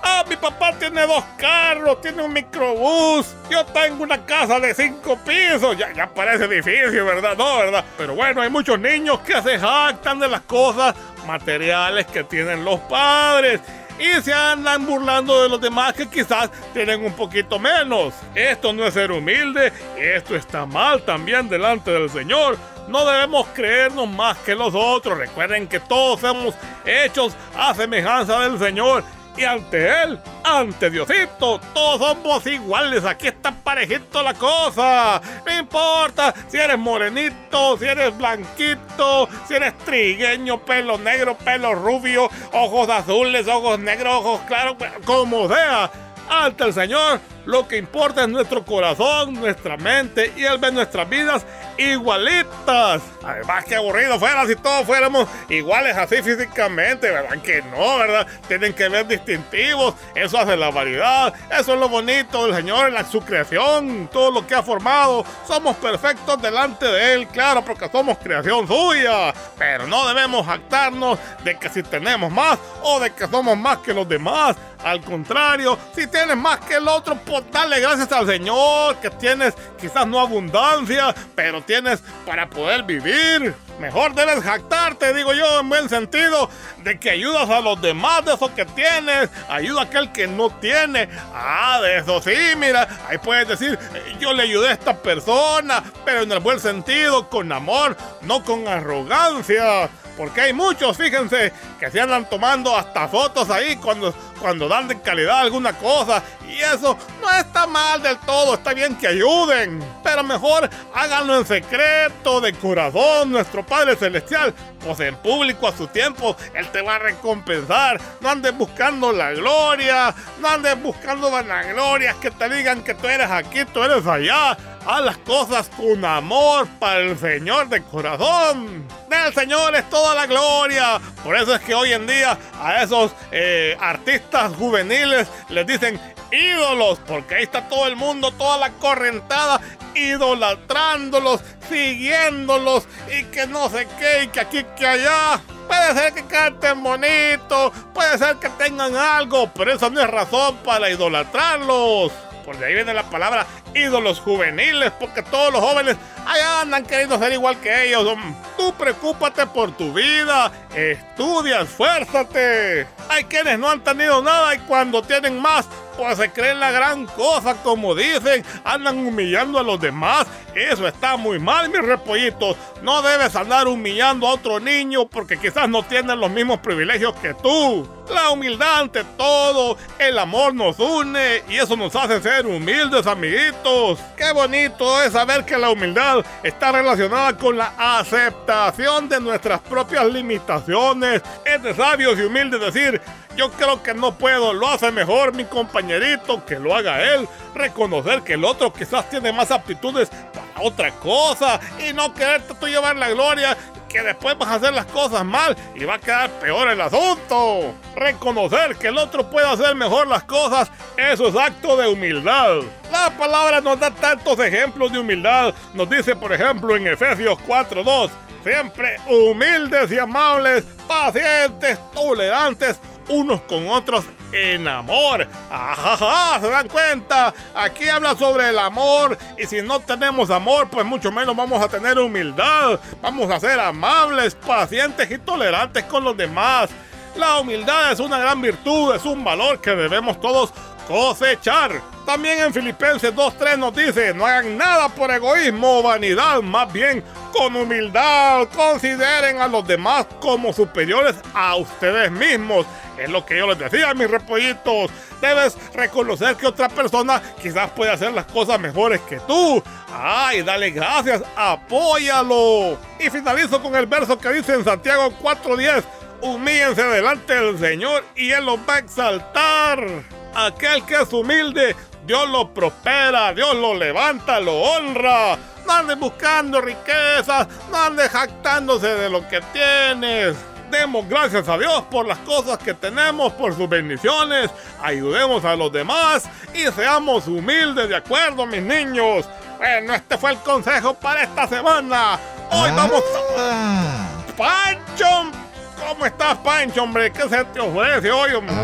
Ah, 0.02 0.24
mi 0.28 0.36
papá 0.36 0.72
tiene 0.78 1.06
dos 1.06 1.24
carros, 1.36 2.00
tiene 2.00 2.22
un 2.22 2.32
microbús. 2.32 3.34
Yo 3.50 3.64
tengo 3.66 4.02
una 4.02 4.24
casa 4.24 4.58
de 4.60 4.74
cinco 4.74 5.18
pisos. 5.24 5.76
Ya, 5.76 5.92
ya 5.92 6.06
parece 6.06 6.44
edificio, 6.44 7.04
¿verdad? 7.04 7.36
No, 7.36 7.58
¿verdad? 7.58 7.84
Pero 7.98 8.14
bueno, 8.14 8.42
hay 8.42 8.50
muchos 8.50 8.78
niños 8.78 9.20
que 9.20 9.40
se 9.42 9.58
jactan 9.58 10.18
de 10.18 10.28
las 10.28 10.42
cosas 10.42 10.94
materiales 11.26 12.06
que 12.06 12.24
tienen 12.24 12.64
los 12.64 12.80
padres 12.80 13.60
y 13.98 14.20
se 14.22 14.32
andan 14.32 14.86
burlando 14.86 15.42
de 15.42 15.48
los 15.48 15.60
demás 15.60 15.92
que 15.94 16.08
quizás 16.08 16.50
tienen 16.72 17.04
un 17.04 17.12
poquito 17.12 17.58
menos. 17.58 18.14
Esto 18.34 18.72
no 18.72 18.84
es 18.84 18.94
ser 18.94 19.12
humilde, 19.12 19.72
esto 19.98 20.34
está 20.36 20.66
mal 20.66 21.02
también 21.02 21.48
delante 21.48 21.90
del 21.90 22.10
Señor. 22.10 22.56
No 22.88 23.06
debemos 23.06 23.46
creernos 23.54 24.08
más 24.08 24.38
que 24.38 24.54
los 24.54 24.74
otros. 24.74 25.18
Recuerden 25.18 25.68
que 25.68 25.80
todos 25.80 26.20
somos 26.20 26.54
hechos 26.84 27.34
a 27.56 27.74
semejanza 27.74 28.40
del 28.40 28.58
Señor. 28.58 29.04
Y 29.36 29.44
ante 29.44 29.88
Él, 30.02 30.18
ante 30.44 30.90
Diosito, 30.90 31.58
todos 31.72 31.98
somos 31.98 32.46
iguales. 32.46 33.04
Aquí 33.04 33.28
está 33.28 33.50
parejito 33.50 34.22
la 34.22 34.34
cosa. 34.34 35.20
No 35.46 35.58
importa 35.58 36.34
si 36.48 36.58
eres 36.58 36.78
morenito, 36.78 37.78
si 37.78 37.86
eres 37.86 38.16
blanquito, 38.16 39.28
si 39.48 39.54
eres 39.54 39.76
trigueño, 39.78 40.62
pelo 40.64 40.98
negro, 40.98 41.36
pelo 41.36 41.74
rubio, 41.74 42.28
ojos 42.52 42.90
azules, 42.90 43.48
ojos 43.48 43.78
negros, 43.78 44.16
ojos 44.16 44.40
claros, 44.42 44.76
como 45.06 45.48
sea. 45.48 45.90
Ante 46.28 46.64
el 46.64 46.74
Señor, 46.74 47.20
lo 47.44 47.66
que 47.66 47.76
importa 47.76 48.22
es 48.22 48.28
nuestro 48.28 48.64
corazón, 48.64 49.34
nuestra 49.34 49.76
mente 49.76 50.32
y 50.36 50.44
Él 50.44 50.58
ve 50.58 50.70
nuestras 50.72 51.08
vidas 51.08 51.44
igualitas. 51.76 53.02
Además, 53.24 53.64
que 53.64 53.76
aburrido 53.76 54.18
fuera 54.18 54.46
si 54.46 54.56
todos 54.56 54.84
fuéramos 54.84 55.28
iguales 55.48 55.96
así 55.96 56.22
físicamente, 56.22 57.10
¿verdad? 57.10 57.40
Que 57.42 57.62
no, 57.62 57.98
¿verdad? 57.98 58.26
Tienen 58.48 58.72
que 58.72 58.88
ver 58.88 59.06
distintivos. 59.06 59.94
Eso 60.14 60.38
hace 60.38 60.56
la 60.56 60.70
variedad. 60.70 61.32
Eso 61.50 61.74
es 61.74 61.80
lo 61.80 61.88
bonito 61.88 62.46
del 62.46 62.54
Señor 62.54 62.94
en 62.94 63.06
su 63.10 63.20
creación. 63.20 64.08
Todo 64.12 64.30
lo 64.30 64.46
que 64.46 64.54
ha 64.54 64.62
formado. 64.62 65.24
Somos 65.46 65.76
perfectos 65.76 66.40
delante 66.40 66.86
de 66.86 67.14
Él, 67.14 67.28
claro, 67.28 67.64
porque 67.64 67.88
somos 67.90 68.18
creación 68.18 68.66
suya. 68.66 69.32
Pero 69.58 69.86
no 69.86 70.06
debemos 70.08 70.46
jactarnos 70.46 71.18
de 71.44 71.58
que 71.58 71.68
si 71.68 71.82
tenemos 71.82 72.30
más 72.30 72.58
o 72.82 73.00
de 73.00 73.12
que 73.12 73.26
somos 73.26 73.56
más 73.56 73.78
que 73.78 73.94
los 73.94 74.08
demás. 74.08 74.56
Al 74.84 75.00
contrario, 75.00 75.78
si 75.94 76.08
tienes 76.08 76.36
más 76.36 76.58
que 76.60 76.74
el 76.74 76.88
otro, 76.88 77.16
dale 77.40 77.80
gracias 77.80 78.12
al 78.12 78.26
Señor 78.26 78.96
que 78.96 79.10
tienes 79.10 79.54
quizás 79.80 80.06
no 80.06 80.20
abundancia, 80.20 81.14
pero 81.34 81.62
tienes 81.62 82.02
para 82.26 82.48
poder 82.48 82.82
vivir. 82.82 83.54
Mejor 83.80 84.14
debes 84.14 84.44
jactarte, 84.44 85.12
digo 85.12 85.32
yo, 85.32 85.60
en 85.60 85.68
buen 85.68 85.88
sentido, 85.88 86.48
de 86.84 87.00
que 87.00 87.10
ayudas 87.10 87.48
a 87.50 87.60
los 87.60 87.80
demás 87.80 88.24
de 88.24 88.34
eso 88.34 88.54
que 88.54 88.64
tienes, 88.64 89.30
ayuda 89.48 89.80
a 89.80 89.84
aquel 89.84 90.12
que 90.12 90.26
no 90.26 90.50
tiene. 90.50 91.08
Ah, 91.34 91.80
de 91.82 91.98
eso 91.98 92.20
sí, 92.22 92.36
mira, 92.56 92.86
ahí 93.08 93.18
puedes 93.18 93.48
decir, 93.48 93.78
eh, 93.94 94.16
yo 94.20 94.32
le 94.32 94.44
ayudé 94.44 94.68
a 94.68 94.72
esta 94.72 94.96
persona, 94.96 95.82
pero 96.04 96.22
en 96.22 96.30
el 96.30 96.40
buen 96.40 96.60
sentido, 96.60 97.28
con 97.28 97.50
amor, 97.50 97.96
no 98.20 98.44
con 98.44 98.68
arrogancia. 98.68 99.88
Porque 100.16 100.42
hay 100.42 100.52
muchos, 100.52 100.96
fíjense, 100.96 101.52
que 101.80 101.90
se 101.90 102.00
andan 102.00 102.28
tomando 102.28 102.76
hasta 102.76 103.08
fotos 103.08 103.48
ahí 103.50 103.76
cuando, 103.76 104.14
cuando 104.42 104.68
dan 104.68 104.88
de 104.88 105.00
calidad 105.00 105.38
alguna 105.38 105.72
cosa. 105.72 106.22
Y 106.46 106.60
eso 106.60 106.98
no 107.20 107.30
está 107.30 107.66
mal 107.66 108.02
del 108.02 108.18
todo, 108.18 108.54
está 108.54 108.74
bien 108.74 108.96
que 108.96 109.06
ayuden. 109.06 109.82
Pero 110.02 110.22
mejor 110.24 110.68
háganlo 110.92 111.38
en 111.38 111.46
secreto, 111.46 112.40
de 112.40 112.52
corazón, 112.52 113.30
nuestro 113.30 113.64
Padre 113.64 113.96
Celestial. 113.96 114.52
Pues 114.84 114.98
en 115.00 115.14
público 115.16 115.68
a 115.68 115.76
su 115.76 115.86
tiempo, 115.86 116.36
Él 116.54 116.68
te 116.72 116.82
va 116.82 116.96
a 116.96 116.98
recompensar. 116.98 118.00
No 118.20 118.30
andes 118.30 118.56
buscando 118.58 119.12
la 119.12 119.32
gloria, 119.32 120.12
no 120.40 120.48
andes 120.48 120.82
buscando 120.82 121.30
vanaglorias 121.30 122.16
que 122.16 122.32
te 122.32 122.48
digan 122.48 122.82
que 122.82 122.94
tú 122.94 123.06
eres 123.06 123.30
aquí, 123.30 123.64
tú 123.72 123.82
eres 123.82 124.04
allá. 124.06 124.58
Haz 124.84 125.04
las 125.04 125.18
cosas 125.18 125.70
con 125.76 126.04
amor 126.04 126.66
para 126.80 126.98
el 126.98 127.16
Señor 127.16 127.68
de 127.68 127.82
corazón. 127.84 128.84
Del 129.08 129.32
Señor 129.32 129.76
es 129.76 129.88
toda 129.88 130.16
la 130.16 130.26
gloria. 130.26 131.00
Por 131.22 131.36
eso 131.36 131.54
es 131.54 131.60
que 131.60 131.72
hoy 131.72 131.92
en 131.92 132.04
día 132.04 132.36
a 132.60 132.82
esos 132.82 133.12
eh, 133.30 133.76
artistas 133.80 134.31
juveniles 134.58 135.28
les 135.48 135.66
dicen 135.66 136.00
ídolos, 136.30 136.98
porque 137.06 137.36
ahí 137.36 137.42
está 137.44 137.68
todo 137.68 137.86
el 137.86 137.96
mundo, 137.96 138.30
toda 138.32 138.56
la 138.56 138.70
correntada, 138.70 139.60
idolatrándolos, 139.94 141.42
siguiéndolos 141.68 142.88
y 143.08 143.24
que 143.24 143.46
no 143.46 143.68
sé 143.68 143.86
qué, 143.98 144.24
y 144.24 144.28
que 144.28 144.40
aquí, 144.40 144.64
que 144.76 144.86
allá. 144.86 145.40
Puede 145.68 145.94
ser 145.94 146.12
que 146.12 146.24
canten 146.24 146.82
bonito, 146.82 147.72
puede 147.94 148.18
ser 148.18 148.36
que 148.36 148.48
tengan 148.50 148.94
algo, 148.96 149.50
pero 149.54 149.72
eso 149.72 149.88
no 149.90 150.00
es 150.00 150.06
razón 150.08 150.56
para 150.64 150.90
idolatrarlos. 150.90 152.12
Por 152.44 152.56
ahí 152.62 152.74
viene 152.74 152.92
la 152.92 153.04
palabra 153.04 153.46
ídolos 153.74 154.20
juveniles, 154.20 154.92
porque 154.98 155.22
todos 155.22 155.52
los 155.52 155.62
jóvenes 155.62 155.96
allá 156.32 156.60
andan 156.62 156.84
queriendo 156.84 157.18
ser 157.18 157.32
igual 157.32 157.56
que 157.60 157.88
ellos. 157.88 158.16
Tú 158.56 158.72
preocúpate 158.74 159.46
por 159.46 159.76
tu 159.76 159.92
vida, 159.92 160.50
estudia, 160.74 161.60
esfuérzate. 161.60 162.86
Hay 163.08 163.24
quienes 163.24 163.58
no 163.58 163.68
han 163.68 163.82
tenido 163.82 164.22
nada 164.22 164.54
y 164.54 164.58
cuando 164.60 165.02
tienen 165.02 165.40
más, 165.40 165.68
pues 165.96 166.18
se 166.18 166.30
creen 166.30 166.60
la 166.60 166.70
gran 166.70 167.06
cosa, 167.06 167.54
como 167.62 167.94
dicen, 167.94 168.44
andan 168.64 168.98
humillando 168.98 169.58
a 169.58 169.62
los 169.62 169.80
demás. 169.80 170.26
Eso 170.54 170.86
está 170.86 171.16
muy 171.16 171.38
mal, 171.38 171.70
mis 171.70 171.82
repollitos. 171.82 172.56
No 172.82 173.00
debes 173.00 173.34
andar 173.36 173.68
humillando 173.68 174.26
a 174.26 174.34
otro 174.34 174.60
niño 174.60 175.06
porque 175.06 175.38
quizás 175.38 175.68
no 175.68 175.82
tienen 175.82 176.20
los 176.20 176.30
mismos 176.30 176.58
privilegios 176.60 177.14
que 177.16 177.34
tú. 177.34 177.88
La 178.12 178.30
humildad 178.30 178.80
ante 178.80 179.04
todo, 179.16 179.78
el 179.98 180.18
amor 180.18 180.54
nos 180.54 180.78
une 180.78 181.42
y 181.48 181.56
eso 181.56 181.76
nos 181.76 181.94
hace 181.96 182.20
ser 182.20 182.46
humildes, 182.46 183.06
amiguitos. 183.06 184.00
Qué 184.16 184.32
bonito 184.32 185.00
es 185.02 185.12
saber 185.12 185.44
que 185.44 185.56
la 185.56 185.70
humildad 185.70 186.24
está 186.42 186.72
relacionada 186.72 187.36
con 187.36 187.56
la 187.56 187.72
aceptación 187.78 189.08
de 189.08 189.20
nuestras 189.20 189.60
propias 189.60 190.04
limitaciones. 190.06 191.22
Es 191.44 191.62
de 191.62 191.74
sabios 191.74 192.18
y 192.18 192.22
humildes 192.22 192.60
decir, 192.60 193.00
yo 193.36 193.50
creo 193.52 193.82
que 193.82 193.94
no 193.94 194.16
puedo, 194.16 194.52
lo 194.52 194.68
hace 194.68 194.90
mejor 194.90 195.34
mi 195.34 195.44
compañerito, 195.44 196.44
que 196.44 196.58
lo 196.58 196.74
haga 196.74 197.02
él. 197.14 197.28
Reconocer 197.54 198.22
que 198.22 198.34
el 198.34 198.44
otro 198.44 198.72
quizás 198.72 199.08
tiene 199.10 199.32
más 199.32 199.50
aptitudes 199.50 200.08
para 200.08 200.66
otra 200.66 200.90
cosa 200.92 201.60
y 201.78 201.92
no 201.92 202.14
quererte 202.14 202.54
tú 202.54 202.66
llevar 202.66 202.96
la 202.96 203.10
gloria 203.10 203.56
que 203.92 204.02
después 204.02 204.36
vas 204.38 204.48
a 204.48 204.54
hacer 204.54 204.72
las 204.72 204.86
cosas 204.86 205.24
mal 205.24 205.54
y 205.74 205.84
va 205.84 205.96
a 205.96 205.98
quedar 205.98 206.30
peor 206.40 206.70
el 206.70 206.80
asunto. 206.80 207.74
Reconocer 207.94 208.76
que 208.76 208.88
el 208.88 208.96
otro 208.96 209.28
puede 209.30 209.46
hacer 209.46 209.74
mejor 209.74 210.06
las 210.06 210.24
cosas, 210.24 210.70
eso 210.96 211.28
es 211.28 211.36
acto 211.36 211.76
de 211.76 211.88
humildad. 211.88 212.62
La 212.90 213.10
palabra 213.10 213.60
nos 213.60 213.78
da 213.78 213.90
tantos 213.90 214.38
ejemplos 214.38 214.92
de 214.92 214.98
humildad. 214.98 215.54
Nos 215.74 215.90
dice, 215.90 216.16
por 216.16 216.32
ejemplo, 216.32 216.74
en 216.74 216.86
Efesios 216.86 217.38
4:2, 217.46 218.10
siempre 218.42 218.96
humildes 219.06 219.92
y 219.92 219.98
amables, 219.98 220.64
pacientes, 220.88 221.78
tolerantes, 221.92 222.80
unos 223.12 223.42
con 223.42 223.68
otros 223.68 224.04
en 224.32 224.66
amor. 224.66 225.26
Ajaja, 225.50 226.40
¿se 226.40 226.48
dan 226.48 226.68
cuenta? 226.68 227.34
Aquí 227.54 227.88
habla 227.88 228.16
sobre 228.16 228.48
el 228.48 228.58
amor 228.58 229.16
y 229.38 229.46
si 229.46 229.62
no 229.62 229.80
tenemos 229.80 230.30
amor, 230.30 230.68
pues 230.70 230.84
mucho 230.84 231.12
menos 231.12 231.36
vamos 231.36 231.62
a 231.62 231.68
tener 231.68 231.98
humildad. 231.98 232.80
Vamos 233.00 233.30
a 233.30 233.38
ser 233.38 233.60
amables, 233.60 234.34
pacientes 234.34 235.10
y 235.10 235.18
tolerantes 235.18 235.84
con 235.84 236.04
los 236.04 236.16
demás. 236.16 236.70
La 237.16 237.38
humildad 237.38 237.92
es 237.92 238.00
una 238.00 238.18
gran 238.18 238.40
virtud, 238.40 238.94
es 238.94 239.04
un 239.04 239.22
valor 239.22 239.60
que 239.60 239.72
debemos 239.72 240.18
todos 240.18 240.52
cosechar. 240.86 241.80
También 242.06 242.40
en 242.40 242.52
Filipenses 242.52 243.14
2.3 243.14 243.58
nos 243.58 243.74
dice, 243.74 244.12
no 244.12 244.26
hagan 244.26 244.56
nada 244.56 244.88
por 244.88 245.10
egoísmo 245.10 245.78
o 245.78 245.82
vanidad, 245.82 246.40
más 246.42 246.72
bien 246.72 247.04
con 247.32 247.56
humildad 247.56 248.48
consideren 248.54 249.40
a 249.40 249.48
los 249.48 249.66
demás 249.66 250.06
como 250.20 250.52
superiores 250.52 251.16
a 251.34 251.56
ustedes 251.56 252.10
mismos. 252.10 252.66
Es 252.98 253.08
lo 253.08 253.24
que 253.24 253.38
yo 253.38 253.46
les 253.46 253.58
decía, 253.58 253.94
mis 253.94 254.10
repollitos. 254.10 254.90
Debes 255.20 255.56
reconocer 255.72 256.36
que 256.36 256.46
otra 256.46 256.68
persona 256.68 257.22
quizás 257.40 257.70
puede 257.70 257.90
hacer 257.90 258.12
las 258.12 258.26
cosas 258.26 258.60
mejores 258.60 259.00
que 259.02 259.18
tú. 259.20 259.62
Ay, 259.92 260.42
dale 260.42 260.70
gracias, 260.70 261.22
apóyalo. 261.36 262.78
Y 263.00 263.08
finalizo 263.08 263.62
con 263.62 263.74
el 263.76 263.86
verso 263.86 264.18
que 264.18 264.32
dice 264.32 264.54
en 264.54 264.64
Santiago 264.64 265.12
4.10. 265.22 265.84
Humíllense 266.20 266.82
delante 266.82 267.34
del 267.34 267.58
Señor 267.58 268.04
y 268.14 268.30
Él 268.30 268.44
los 268.44 268.58
va 268.58 268.76
a 268.76 268.78
exaltar. 268.78 270.21
Aquel 270.34 270.84
que 270.84 271.02
es 271.02 271.12
humilde, 271.12 271.76
Dios 272.06 272.28
lo 272.28 272.52
prospera, 272.52 273.32
Dios 273.32 273.54
lo 273.54 273.74
levanta, 273.74 274.40
lo 274.40 274.54
honra. 274.54 275.36
No 275.66 275.72
andes 275.72 275.98
buscando 275.98 276.60
riquezas, 276.60 277.46
no 277.70 277.82
andes 277.82 278.10
jactándose 278.10 278.88
de 278.88 279.08
lo 279.08 279.26
que 279.28 279.40
tienes. 279.52 280.36
Demos 280.70 281.06
gracias 281.06 281.48
a 281.48 281.58
Dios 281.58 281.82
por 281.90 282.06
las 282.06 282.18
cosas 282.20 282.56
que 282.58 282.72
tenemos, 282.72 283.32
por 283.34 283.54
sus 283.54 283.68
bendiciones. 283.68 284.50
Ayudemos 284.82 285.44
a 285.44 285.54
los 285.54 285.70
demás 285.70 286.24
y 286.54 286.62
seamos 286.72 287.28
humildes, 287.28 287.90
¿de 287.90 287.96
acuerdo, 287.96 288.46
mis 288.46 288.62
niños? 288.62 289.28
Bueno, 289.58 289.94
este 289.94 290.16
fue 290.16 290.32
el 290.32 290.38
consejo 290.38 290.94
para 290.94 291.24
esta 291.24 291.46
semana. 291.46 292.18
Hoy 292.50 292.70
vamos 292.74 293.02
a... 293.38 294.08
¡Pancho! 294.36 295.41
¿Cómo 295.88 296.06
estás, 296.06 296.36
Pancho, 296.38 296.82
hombre? 296.82 297.12
¿Qué 297.12 297.28
se 297.28 297.44
te 297.44 297.60
ofrece 297.60 298.10
hoy, 298.10 298.32
hombre? 298.32 298.54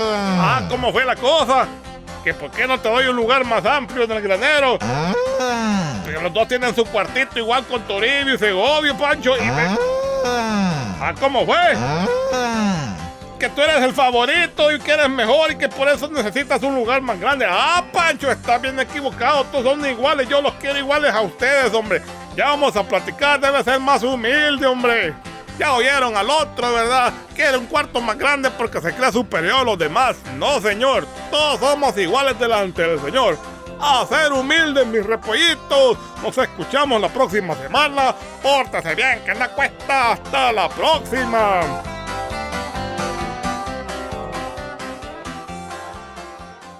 Ah, 0.00 0.62
¿cómo 0.68 0.92
fue 0.92 1.04
la 1.04 1.16
cosa? 1.16 1.66
¿Que 2.22 2.34
por 2.34 2.50
qué 2.50 2.66
no 2.66 2.78
te 2.78 2.88
doy 2.88 3.06
un 3.06 3.16
lugar 3.16 3.44
más 3.44 3.64
amplio 3.64 4.04
en 4.04 4.12
el 4.12 4.20
granero? 4.22 4.78
Porque 4.78 6.20
los 6.20 6.32
dos 6.32 6.48
tienen 6.48 6.74
su 6.74 6.84
cuartito 6.84 7.38
igual 7.38 7.64
con 7.66 7.82
Toribio 7.82 8.34
y 8.34 8.38
Segovio, 8.38 8.96
Pancho. 8.96 9.36
Y 9.36 9.42
me- 9.50 9.76
Ah, 10.28 11.14
¿cómo 11.20 11.44
fue? 11.46 11.56
Que 13.38 13.48
tú 13.50 13.60
eres 13.60 13.82
el 13.82 13.92
favorito 13.92 14.72
y 14.72 14.78
que 14.80 14.92
eres 14.92 15.08
mejor 15.10 15.52
y 15.52 15.56
que 15.58 15.68
por 15.68 15.88
eso 15.88 16.08
necesitas 16.08 16.62
un 16.62 16.74
lugar 16.74 17.00
más 17.02 17.20
grande. 17.20 17.46
Ah, 17.48 17.84
Pancho, 17.92 18.30
estás 18.30 18.60
bien 18.60 18.78
equivocado. 18.80 19.44
Todos 19.44 19.64
son 19.64 19.86
iguales. 19.88 20.28
Yo 20.28 20.40
los 20.40 20.54
quiero 20.54 20.78
iguales 20.78 21.12
a 21.14 21.20
ustedes, 21.20 21.72
hombre. 21.74 22.02
Ya 22.34 22.46
vamos 22.46 22.74
a 22.76 22.82
platicar. 22.82 23.38
Debe 23.38 23.62
ser 23.62 23.78
más 23.78 24.02
humilde, 24.02 24.66
hombre. 24.66 25.14
Ya 25.58 25.72
oyeron 25.72 26.16
al 26.16 26.28
otro, 26.28 26.72
¿verdad? 26.72 27.12
Quiere 27.34 27.56
un 27.56 27.66
cuarto 27.66 28.00
más 28.00 28.18
grande 28.18 28.50
porque 28.50 28.80
se 28.80 28.94
cree 28.94 29.10
superior 29.10 29.60
a 29.60 29.64
los 29.64 29.78
demás. 29.78 30.16
No, 30.36 30.60
señor. 30.60 31.06
Todos 31.30 31.60
somos 31.60 31.96
iguales 31.96 32.38
delante 32.38 32.82
del 32.82 33.00
Señor. 33.00 33.38
A 33.80 34.04
ser 34.06 34.32
humildes, 34.32 34.86
mis 34.86 35.04
repollitos. 35.04 35.96
Nos 36.22 36.36
escuchamos 36.36 37.00
la 37.00 37.08
próxima 37.08 37.54
semana. 37.54 38.14
Pórtese 38.42 38.94
bien, 38.94 39.22
que 39.24 39.34
no 39.34 39.48
cuesta. 39.50 40.12
Hasta 40.12 40.52
la 40.52 40.68
próxima. 40.68 41.60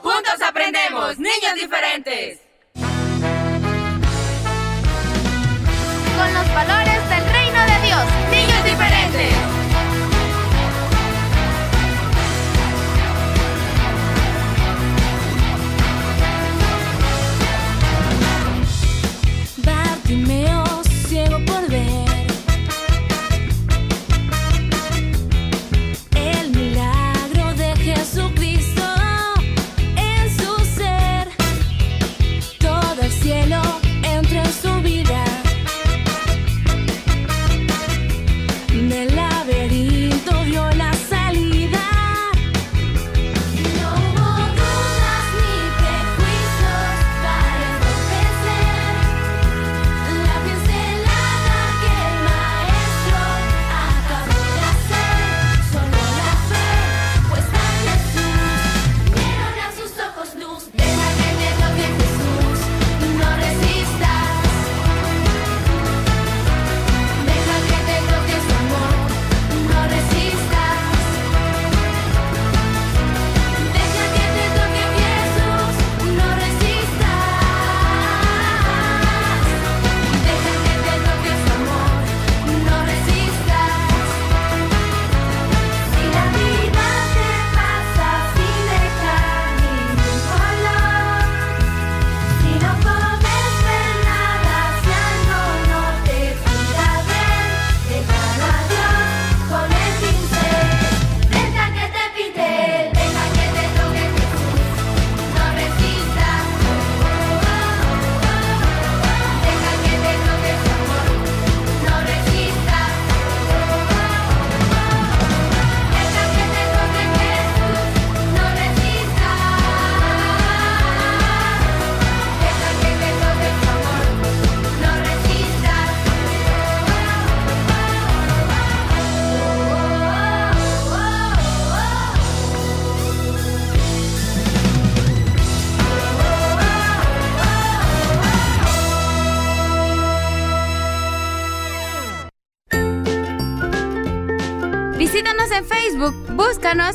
Juntos 0.03 0.43
aprendemos, 0.47 1.19
niños 1.19 1.55
diferentes. 1.55 2.41
Con 6.17 6.35
los 6.35 6.55
valores 6.55 7.06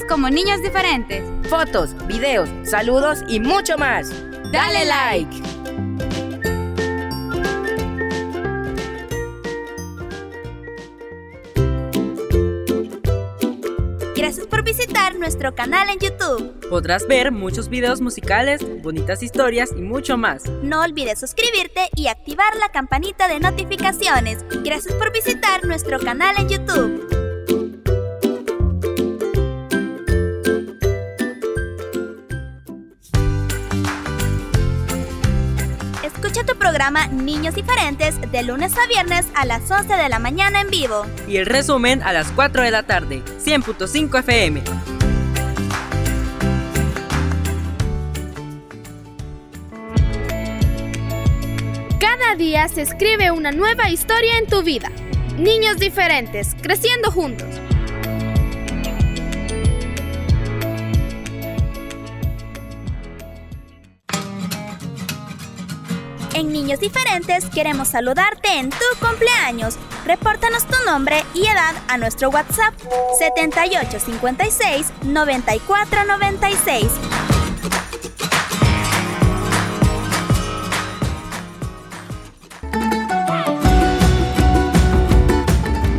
como 0.08 0.30
Niños 0.30 0.62
Diferentes. 0.62 1.22
Fotos, 1.50 1.96
videos, 2.08 2.50
saludos 2.64 3.20
y 3.28 3.42
mucho 3.42 3.78
más. 3.78 4.10
Dale 4.52 4.86
like. 4.86 5.42
Gracias 14.16 14.48
por 14.48 14.64
visitar 14.64 15.16
nuestro 15.16 15.54
canal 15.56 15.90
en 15.90 16.00
YouTube. 16.00 16.70
Podrás 16.70 17.06
ver 17.06 17.34
muchos 17.34 17.68
videos 17.68 18.00
musicales, 18.00 18.62
bonitas 18.82 19.22
historias 19.22 19.72
y 19.76 19.82
mucho 19.82 20.16
más. 20.16 20.46
No 20.64 20.82
olvides 20.84 21.20
suscribirte 21.20 21.90
y 21.98 22.08
activar 22.08 22.56
la 22.56 22.70
campanita 22.70 23.28
de 23.28 23.42
notificaciones. 23.42 24.46
Gracias 24.64 24.94
por 24.94 25.12
visitar 25.12 25.66
nuestro 25.66 26.00
canal 26.00 26.36
en 26.38 26.48
YouTube. 26.48 27.21
Programa 36.82 37.06
Niños 37.10 37.54
Diferentes 37.54 38.20
de 38.32 38.42
lunes 38.42 38.74
a 38.76 38.88
viernes 38.88 39.28
a 39.36 39.46
las 39.46 39.70
11 39.70 39.94
de 39.94 40.10
la 40.10 40.18
mañana 40.18 40.62
en 40.62 40.72
vivo. 40.72 41.06
Y 41.28 41.38
el 41.38 41.46
resumen 41.46 42.02
a 42.02 42.12
las 42.12 42.32
4 42.32 42.64
de 42.64 42.72
la 42.72 42.82
tarde, 42.82 43.22
100.5 43.38 44.18
FM. 44.18 44.64
Cada 52.00 52.34
día 52.36 52.68
se 52.68 52.82
escribe 52.82 53.30
una 53.30 53.52
nueva 53.52 53.92
historia 53.92 54.40
en 54.40 54.48
tu 54.48 54.64
vida. 54.64 54.90
Niños 55.38 55.78
diferentes, 55.78 56.56
creciendo 56.64 57.12
juntos. 57.12 57.48
En 66.34 66.54
Niños 66.54 66.80
Diferentes 66.80 67.46
queremos 67.50 67.90
saludarte 67.90 68.58
en 68.58 68.70
tu 68.70 68.86
cumpleaños. 69.06 69.76
Repórtanos 70.06 70.66
tu 70.66 70.76
nombre 70.86 71.24
y 71.34 71.46
edad 71.46 71.76
a 71.90 71.98
nuestro 71.98 72.30
WhatsApp 72.30 72.74
7856 73.20 74.94
9496. 75.04 76.86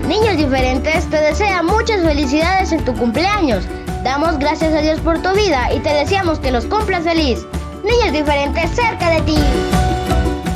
Niños 0.08 0.36
Diferentes 0.38 1.10
te 1.10 1.20
desea 1.20 1.62
muchas 1.62 2.02
felicidades 2.02 2.72
en 2.72 2.82
tu 2.86 2.94
cumpleaños. 2.96 3.64
Damos 4.02 4.38
gracias 4.38 4.72
a 4.72 4.80
Dios 4.80 4.98
por 5.00 5.20
tu 5.20 5.30
vida 5.34 5.72
y 5.74 5.80
te 5.80 5.92
deseamos 5.92 6.38
que 6.38 6.50
los 6.50 6.64
cumplas 6.64 7.04
feliz. 7.04 7.46
Niños 7.84 8.12
Diferentes 8.12 8.70
cerca 8.70 9.10
de 9.10 9.20
ti. 9.22 9.38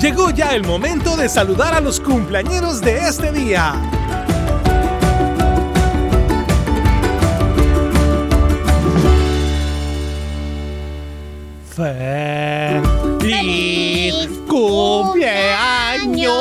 Llegó 0.06 0.30
ya 0.30 0.54
el 0.54 0.62
momento 0.62 1.16
de 1.16 1.28
saludar 1.28 1.74
a 1.74 1.80
los 1.80 1.98
cumpleañeros 1.98 2.80
de 2.80 2.96
este 3.08 3.32
día. 3.32 3.74
¡Feliz 13.20 14.28
cumpleaños! 14.48 16.32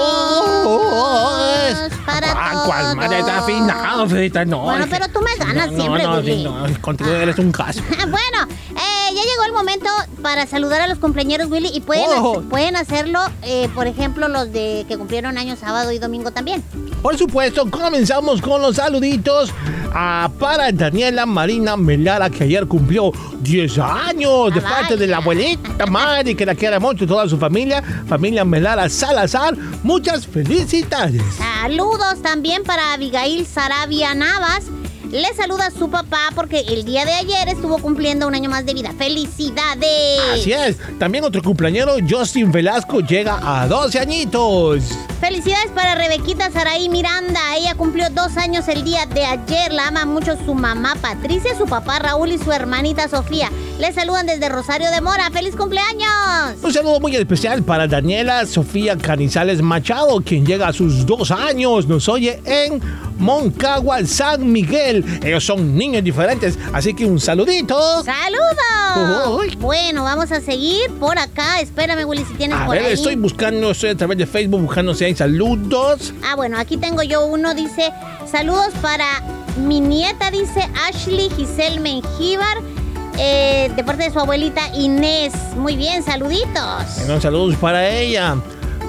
Para 2.06 2.28
Ah, 2.36 2.64
¿Cuál 2.68 2.96
madre 2.96 3.18
está 3.18 3.40
afinado? 3.40 4.06
No, 4.46 4.62
Bueno, 4.62 4.86
pero 4.92 5.08
tú 5.10 5.22
me 5.22 5.36
ganas 5.44 5.72
no, 5.72 5.78
siempre, 5.80 6.04
no, 6.04 6.22
no, 6.22 6.68
no, 6.68 6.82
contigo 6.82 7.10
eres 7.10 7.40
un 7.40 7.52
caso. 7.52 7.82
bueno, 7.98 8.48
eh, 8.76 8.95
ya 9.16 9.22
llegó 9.22 9.44
el 9.48 9.54
momento 9.54 9.88
para 10.22 10.46
saludar 10.46 10.82
a 10.82 10.88
los 10.88 11.00
cumpleaños, 11.00 11.50
Willy, 11.50 11.70
y 11.74 11.82
pueden, 11.82 12.06
Oh. 12.18 12.34
hacer- 12.38 12.50
pueden 12.50 12.76
hacerlo, 12.76 13.20
eh, 13.42 13.70
por 13.74 13.88
ejemplo, 13.88 14.28
los 14.28 14.52
de 14.52 14.86
que 14.88 14.98
cumplieron 14.98 15.38
años 15.38 15.60
sábado 15.60 15.92
y 15.92 16.00
domingo 16.00 16.32
también. 16.32 16.64
Por 17.02 17.18
supuesto, 17.18 17.70
comenzamos 17.70 18.42
con 18.42 18.62
los 18.62 18.78
saluditos 18.78 19.52
a 19.94 20.30
para 20.40 20.72
Daniela 20.72 21.26
Marina 21.26 21.78
Melara, 21.78 22.30
que 22.30 22.44
ayer 22.44 22.68
cumplió 22.68 23.12
10 23.40 23.78
años 23.78 24.54
de 24.54 24.60
Ah, 24.60 24.70
parte 24.70 24.98
de 24.98 25.08
la 25.08 25.18
abuelita 25.18 25.86
Mari, 25.86 26.36
que 26.36 26.46
la 26.46 26.56
quiere 26.56 26.80
mucho, 26.80 27.06
toda 27.08 27.30
su 27.30 27.38
familia, 27.38 27.82
familia 28.08 28.44
Melara 28.44 28.90
Salazar. 28.90 29.56
Muchas 29.84 30.26
felicidades. 30.28 31.22
Saludos 31.38 32.22
también 32.22 32.64
para 32.64 32.94
Abigail 32.94 33.46
Sarabia 33.46 34.14
Navas. 34.16 34.66
Le 35.12 35.34
saluda 35.36 35.68
a 35.68 35.72
su 35.72 35.90
papá 35.90 36.30
porque 36.36 36.60
el 36.60 36.84
día 36.84 37.06
de 37.06 37.14
ayer 37.14 37.48
estuvo 37.48 37.78
cumpliendo 37.78 38.28
un 38.28 38.36
año 38.36 38.50
más 38.50 38.66
de 38.66 38.74
vida. 38.74 38.94
¡Felicidades! 38.98 40.20
Así 40.34 40.52
es. 40.52 40.78
También 41.00 41.24
otro 41.24 41.42
cumpleañero, 41.42 41.96
Justin 42.08 42.52
Velasco, 42.52 43.00
llega 43.00 43.40
a 43.42 43.68
12 43.68 44.00
añitos. 44.00 44.84
Felicidades 45.20 45.72
para 45.74 45.96
Rebequita 45.96 46.52
Saraí 46.52 46.90
Miranda. 46.90 47.40
Ella 47.58 47.76
cumplió 47.76 48.10
dos 48.10 48.38
años 48.38 48.68
el 48.68 48.84
día 48.84 49.06
de 49.06 49.26
ayer. 49.26 49.74
La 49.74 49.88
ama 49.88 50.06
mucho 50.06 50.38
su 50.46 50.54
mamá 50.54 50.96
Patricia, 51.02 51.58
su 51.58 51.66
papá 51.66 52.00
Raúl 52.00 52.32
y 52.32 52.38
su 52.38 52.52
hermanita 52.52 53.08
Sofía. 53.08 53.50
Le 53.80 53.92
saludan 53.94 54.26
desde 54.26 54.50
Rosario 54.50 54.92
de 54.92 55.02
Mora. 55.02 55.30
¡Feliz 55.32 55.56
cumpleaños! 55.56 56.56
Un 56.62 56.74
saludo 56.74 57.00
muy 57.00 57.16
especial 57.16 57.64
para 57.64 57.88
Daniela 57.88 58.46
Sofía 58.46 58.98
Canizales 58.98 59.62
Machado, 59.62 60.22
quien 60.22 60.46
llega 60.46 60.68
a 60.68 60.74
sus 60.74 61.06
dos 61.06 61.32
años. 61.32 61.88
Nos 61.88 62.08
oye 62.08 62.40
en 62.46 62.82
Moncagua, 63.18 64.06
San 64.06 64.52
Miguel. 64.52 64.95
Ellos 65.24 65.44
son 65.44 65.76
niños 65.78 66.04
diferentes, 66.04 66.58
así 66.74 66.94
que 66.94 67.06
un 67.06 67.20
saludito. 67.20 67.78
¡Saludos! 68.04 69.40
Uy. 69.40 69.56
Bueno, 69.58 70.04
vamos 70.04 70.32
a 70.32 70.40
seguir 70.42 70.90
por 71.00 71.18
acá. 71.18 71.60
Espérame, 71.60 72.06
Willy, 72.06 72.24
si 72.26 72.34
tienes 72.36 72.58
A 72.58 72.66
por 72.66 72.76
ver, 72.76 72.86
ahí. 72.86 72.94
estoy 72.94 73.16
buscando, 73.16 73.72
estoy 73.72 73.90
a 73.92 73.96
través 73.98 74.18
de 74.18 74.26
Facebook 74.26 74.62
buscando 74.62 74.94
si 74.94 75.06
hay 75.06 75.16
saludos. 75.16 76.14
Ah, 76.24 76.36
bueno, 76.36 76.58
aquí 76.58 76.78
tengo 76.78 77.04
yo 77.04 77.26
uno, 77.26 77.54
dice, 77.54 77.92
saludos 78.32 78.70
para 78.82 79.06
mi 79.58 79.80
nieta, 79.82 80.32
dice 80.32 80.68
Ashley 80.88 81.30
Giselle 81.36 81.80
Mengíbar, 81.80 82.58
eh, 83.18 83.72
de 83.76 83.84
parte 83.84 84.04
de 84.04 84.12
su 84.12 84.20
abuelita 84.20 84.62
Inés. 84.76 85.34
Muy 85.56 85.76
bien, 85.76 86.04
saluditos. 86.04 86.98
Bueno, 87.00 87.20
saludos 87.22 87.56
para 87.56 87.90
ella. 87.90 88.36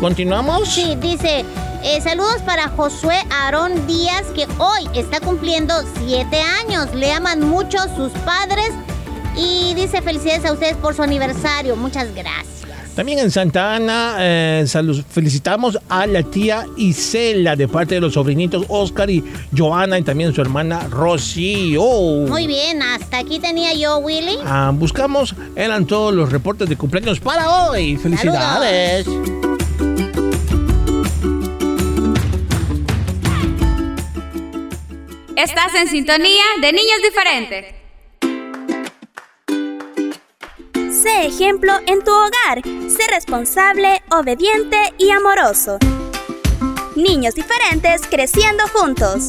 ¿Continuamos? 0.00 0.68
Sí, 0.68 0.96
dice, 1.00 1.44
eh, 1.86 2.00
saludos 2.00 2.42
para 2.44 2.68
Josué 2.68 3.16
Aarón 3.30 3.86
Díaz, 3.86 4.24
que 4.34 4.46
hoy 4.58 4.88
está 4.94 5.20
cumpliendo 5.20 5.72
siete 6.04 6.40
años. 6.40 6.92
Le 6.94 7.12
aman 7.12 7.40
mucho 7.48 7.78
sus 7.96 8.10
padres 8.24 8.70
y 9.36 9.72
dice 9.74 10.02
felicidades 10.02 10.44
a 10.44 10.52
ustedes 10.52 10.76
por 10.76 10.94
su 10.94 11.02
aniversario. 11.02 11.76
Muchas 11.76 12.12
gracias. 12.14 12.54
También 12.96 13.18
en 13.18 13.30
Santa 13.30 13.74
Ana 13.74 14.16
eh, 14.18 14.64
salud- 14.66 15.04
felicitamos 15.10 15.78
a 15.90 16.06
la 16.06 16.22
tía 16.22 16.64
Isela 16.78 17.54
de 17.54 17.68
parte 17.68 17.96
de 17.96 18.00
los 18.00 18.14
sobrinitos 18.14 18.64
Oscar 18.68 19.10
y 19.10 19.22
Joana 19.56 19.98
y 19.98 20.02
también 20.02 20.34
su 20.34 20.40
hermana 20.40 20.88
Rocío. 20.88 21.82
Muy 21.82 22.46
bien, 22.46 22.82
hasta 22.82 23.18
aquí 23.18 23.38
tenía 23.38 23.74
yo, 23.74 23.98
Willy. 23.98 24.38
Ah, 24.46 24.72
buscamos, 24.74 25.34
eran 25.56 25.84
todos 25.86 26.14
los 26.14 26.32
reportes 26.32 26.68
de 26.70 26.76
cumpleaños 26.76 27.20
para 27.20 27.68
hoy. 27.68 27.96
¡Felicidades! 27.98 29.06
Estás 35.36 35.74
en 35.74 35.86
sintonía 35.86 36.44
de 36.62 36.72
Niños 36.72 37.02
Diferentes. 37.02 37.74
Sé 40.90 41.26
ejemplo 41.26 41.74
en 41.86 42.02
tu 42.02 42.10
hogar. 42.10 42.62
Sé 42.88 43.06
responsable, 43.10 44.02
obediente 44.10 44.78
y 44.96 45.10
amoroso. 45.10 45.78
Niños 46.94 47.34
diferentes 47.34 48.06
creciendo 48.08 48.66
juntos. 48.68 49.28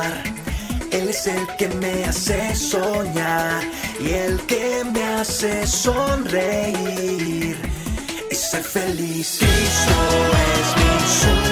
es 1.11 1.27
el 1.27 1.45
que 1.57 1.67
me 1.67 2.05
hace 2.05 2.55
soñar 2.55 3.61
y 3.99 4.11
el 4.11 4.39
que 4.45 4.81
me 4.93 5.03
hace 5.03 5.67
sonreír 5.67 7.57
y 8.31 8.33
ser 8.33 8.63
feliz. 8.63 9.39
Cristo 9.39 9.97
es 10.55 10.67
mi 10.79 10.93
superhéroe, 11.19 11.50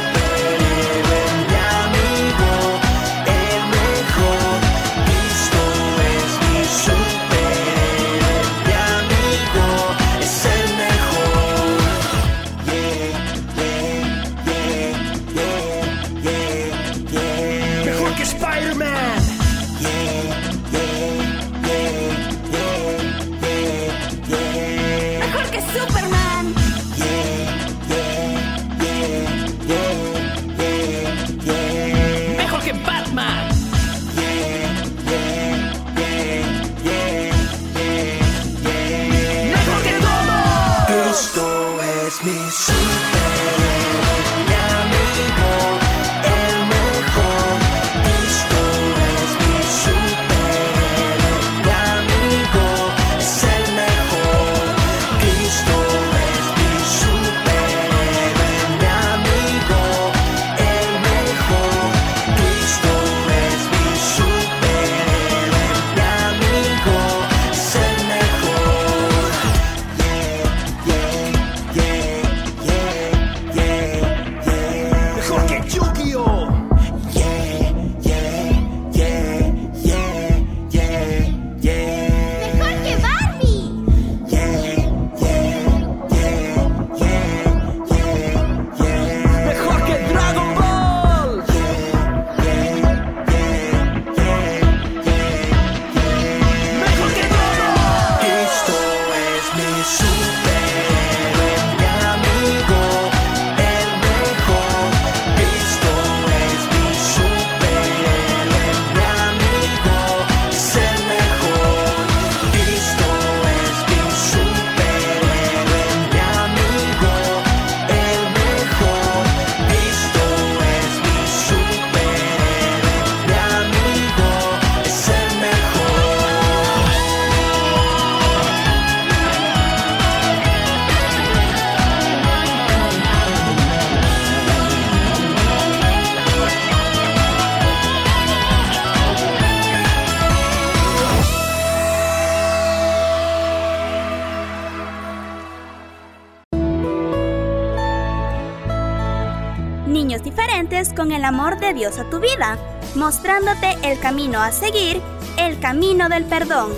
Niños 149.90 150.22
diferentes 150.22 150.94
con 150.94 151.12
el 151.12 151.26
amor 151.26 151.60
de 151.60 151.74
Dios 151.74 151.98
a 151.98 152.08
tu 152.12 152.20
vida, 152.20 152.60
mostrándote 152.94 153.76
el 153.82 154.00
camino 154.00 154.40
a 154.40 154.52
seguir, 154.52 155.02
el 155.36 155.60
camino 155.60 156.10
del 156.10 156.26
perdón. 156.26 156.72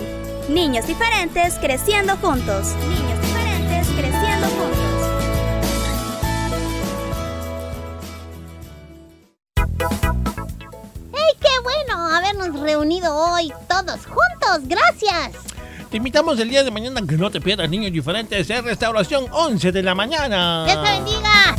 Niños 0.48 0.86
diferentes 0.86 1.56
creciendo 1.56 2.16
juntos. 2.16 2.68
Niños 2.88 3.20
diferentes 3.20 3.86
creciendo 3.88 4.46
juntos. 4.46 4.78
¡Ey, 11.12 11.36
qué 11.38 11.60
bueno 11.62 12.06
habernos 12.14 12.60
reunido 12.60 13.14
hoy 13.14 13.52
todos 13.68 14.06
juntos! 14.06 14.66
¡Gracias! 14.66 15.32
Te 15.90 15.98
invitamos 15.98 16.40
el 16.40 16.48
día 16.48 16.64
de 16.64 16.70
mañana 16.70 17.02
que 17.06 17.18
no 17.18 17.30
te 17.30 17.42
pierdas 17.42 17.68
niños 17.68 17.92
diferentes 17.92 18.48
en 18.48 18.64
restauración 18.64 19.26
11 19.30 19.70
de 19.70 19.82
la 19.82 19.94
mañana. 19.94 20.64
¡Dios 20.64 20.82
te 20.82 20.90
bendiga! 20.90 21.58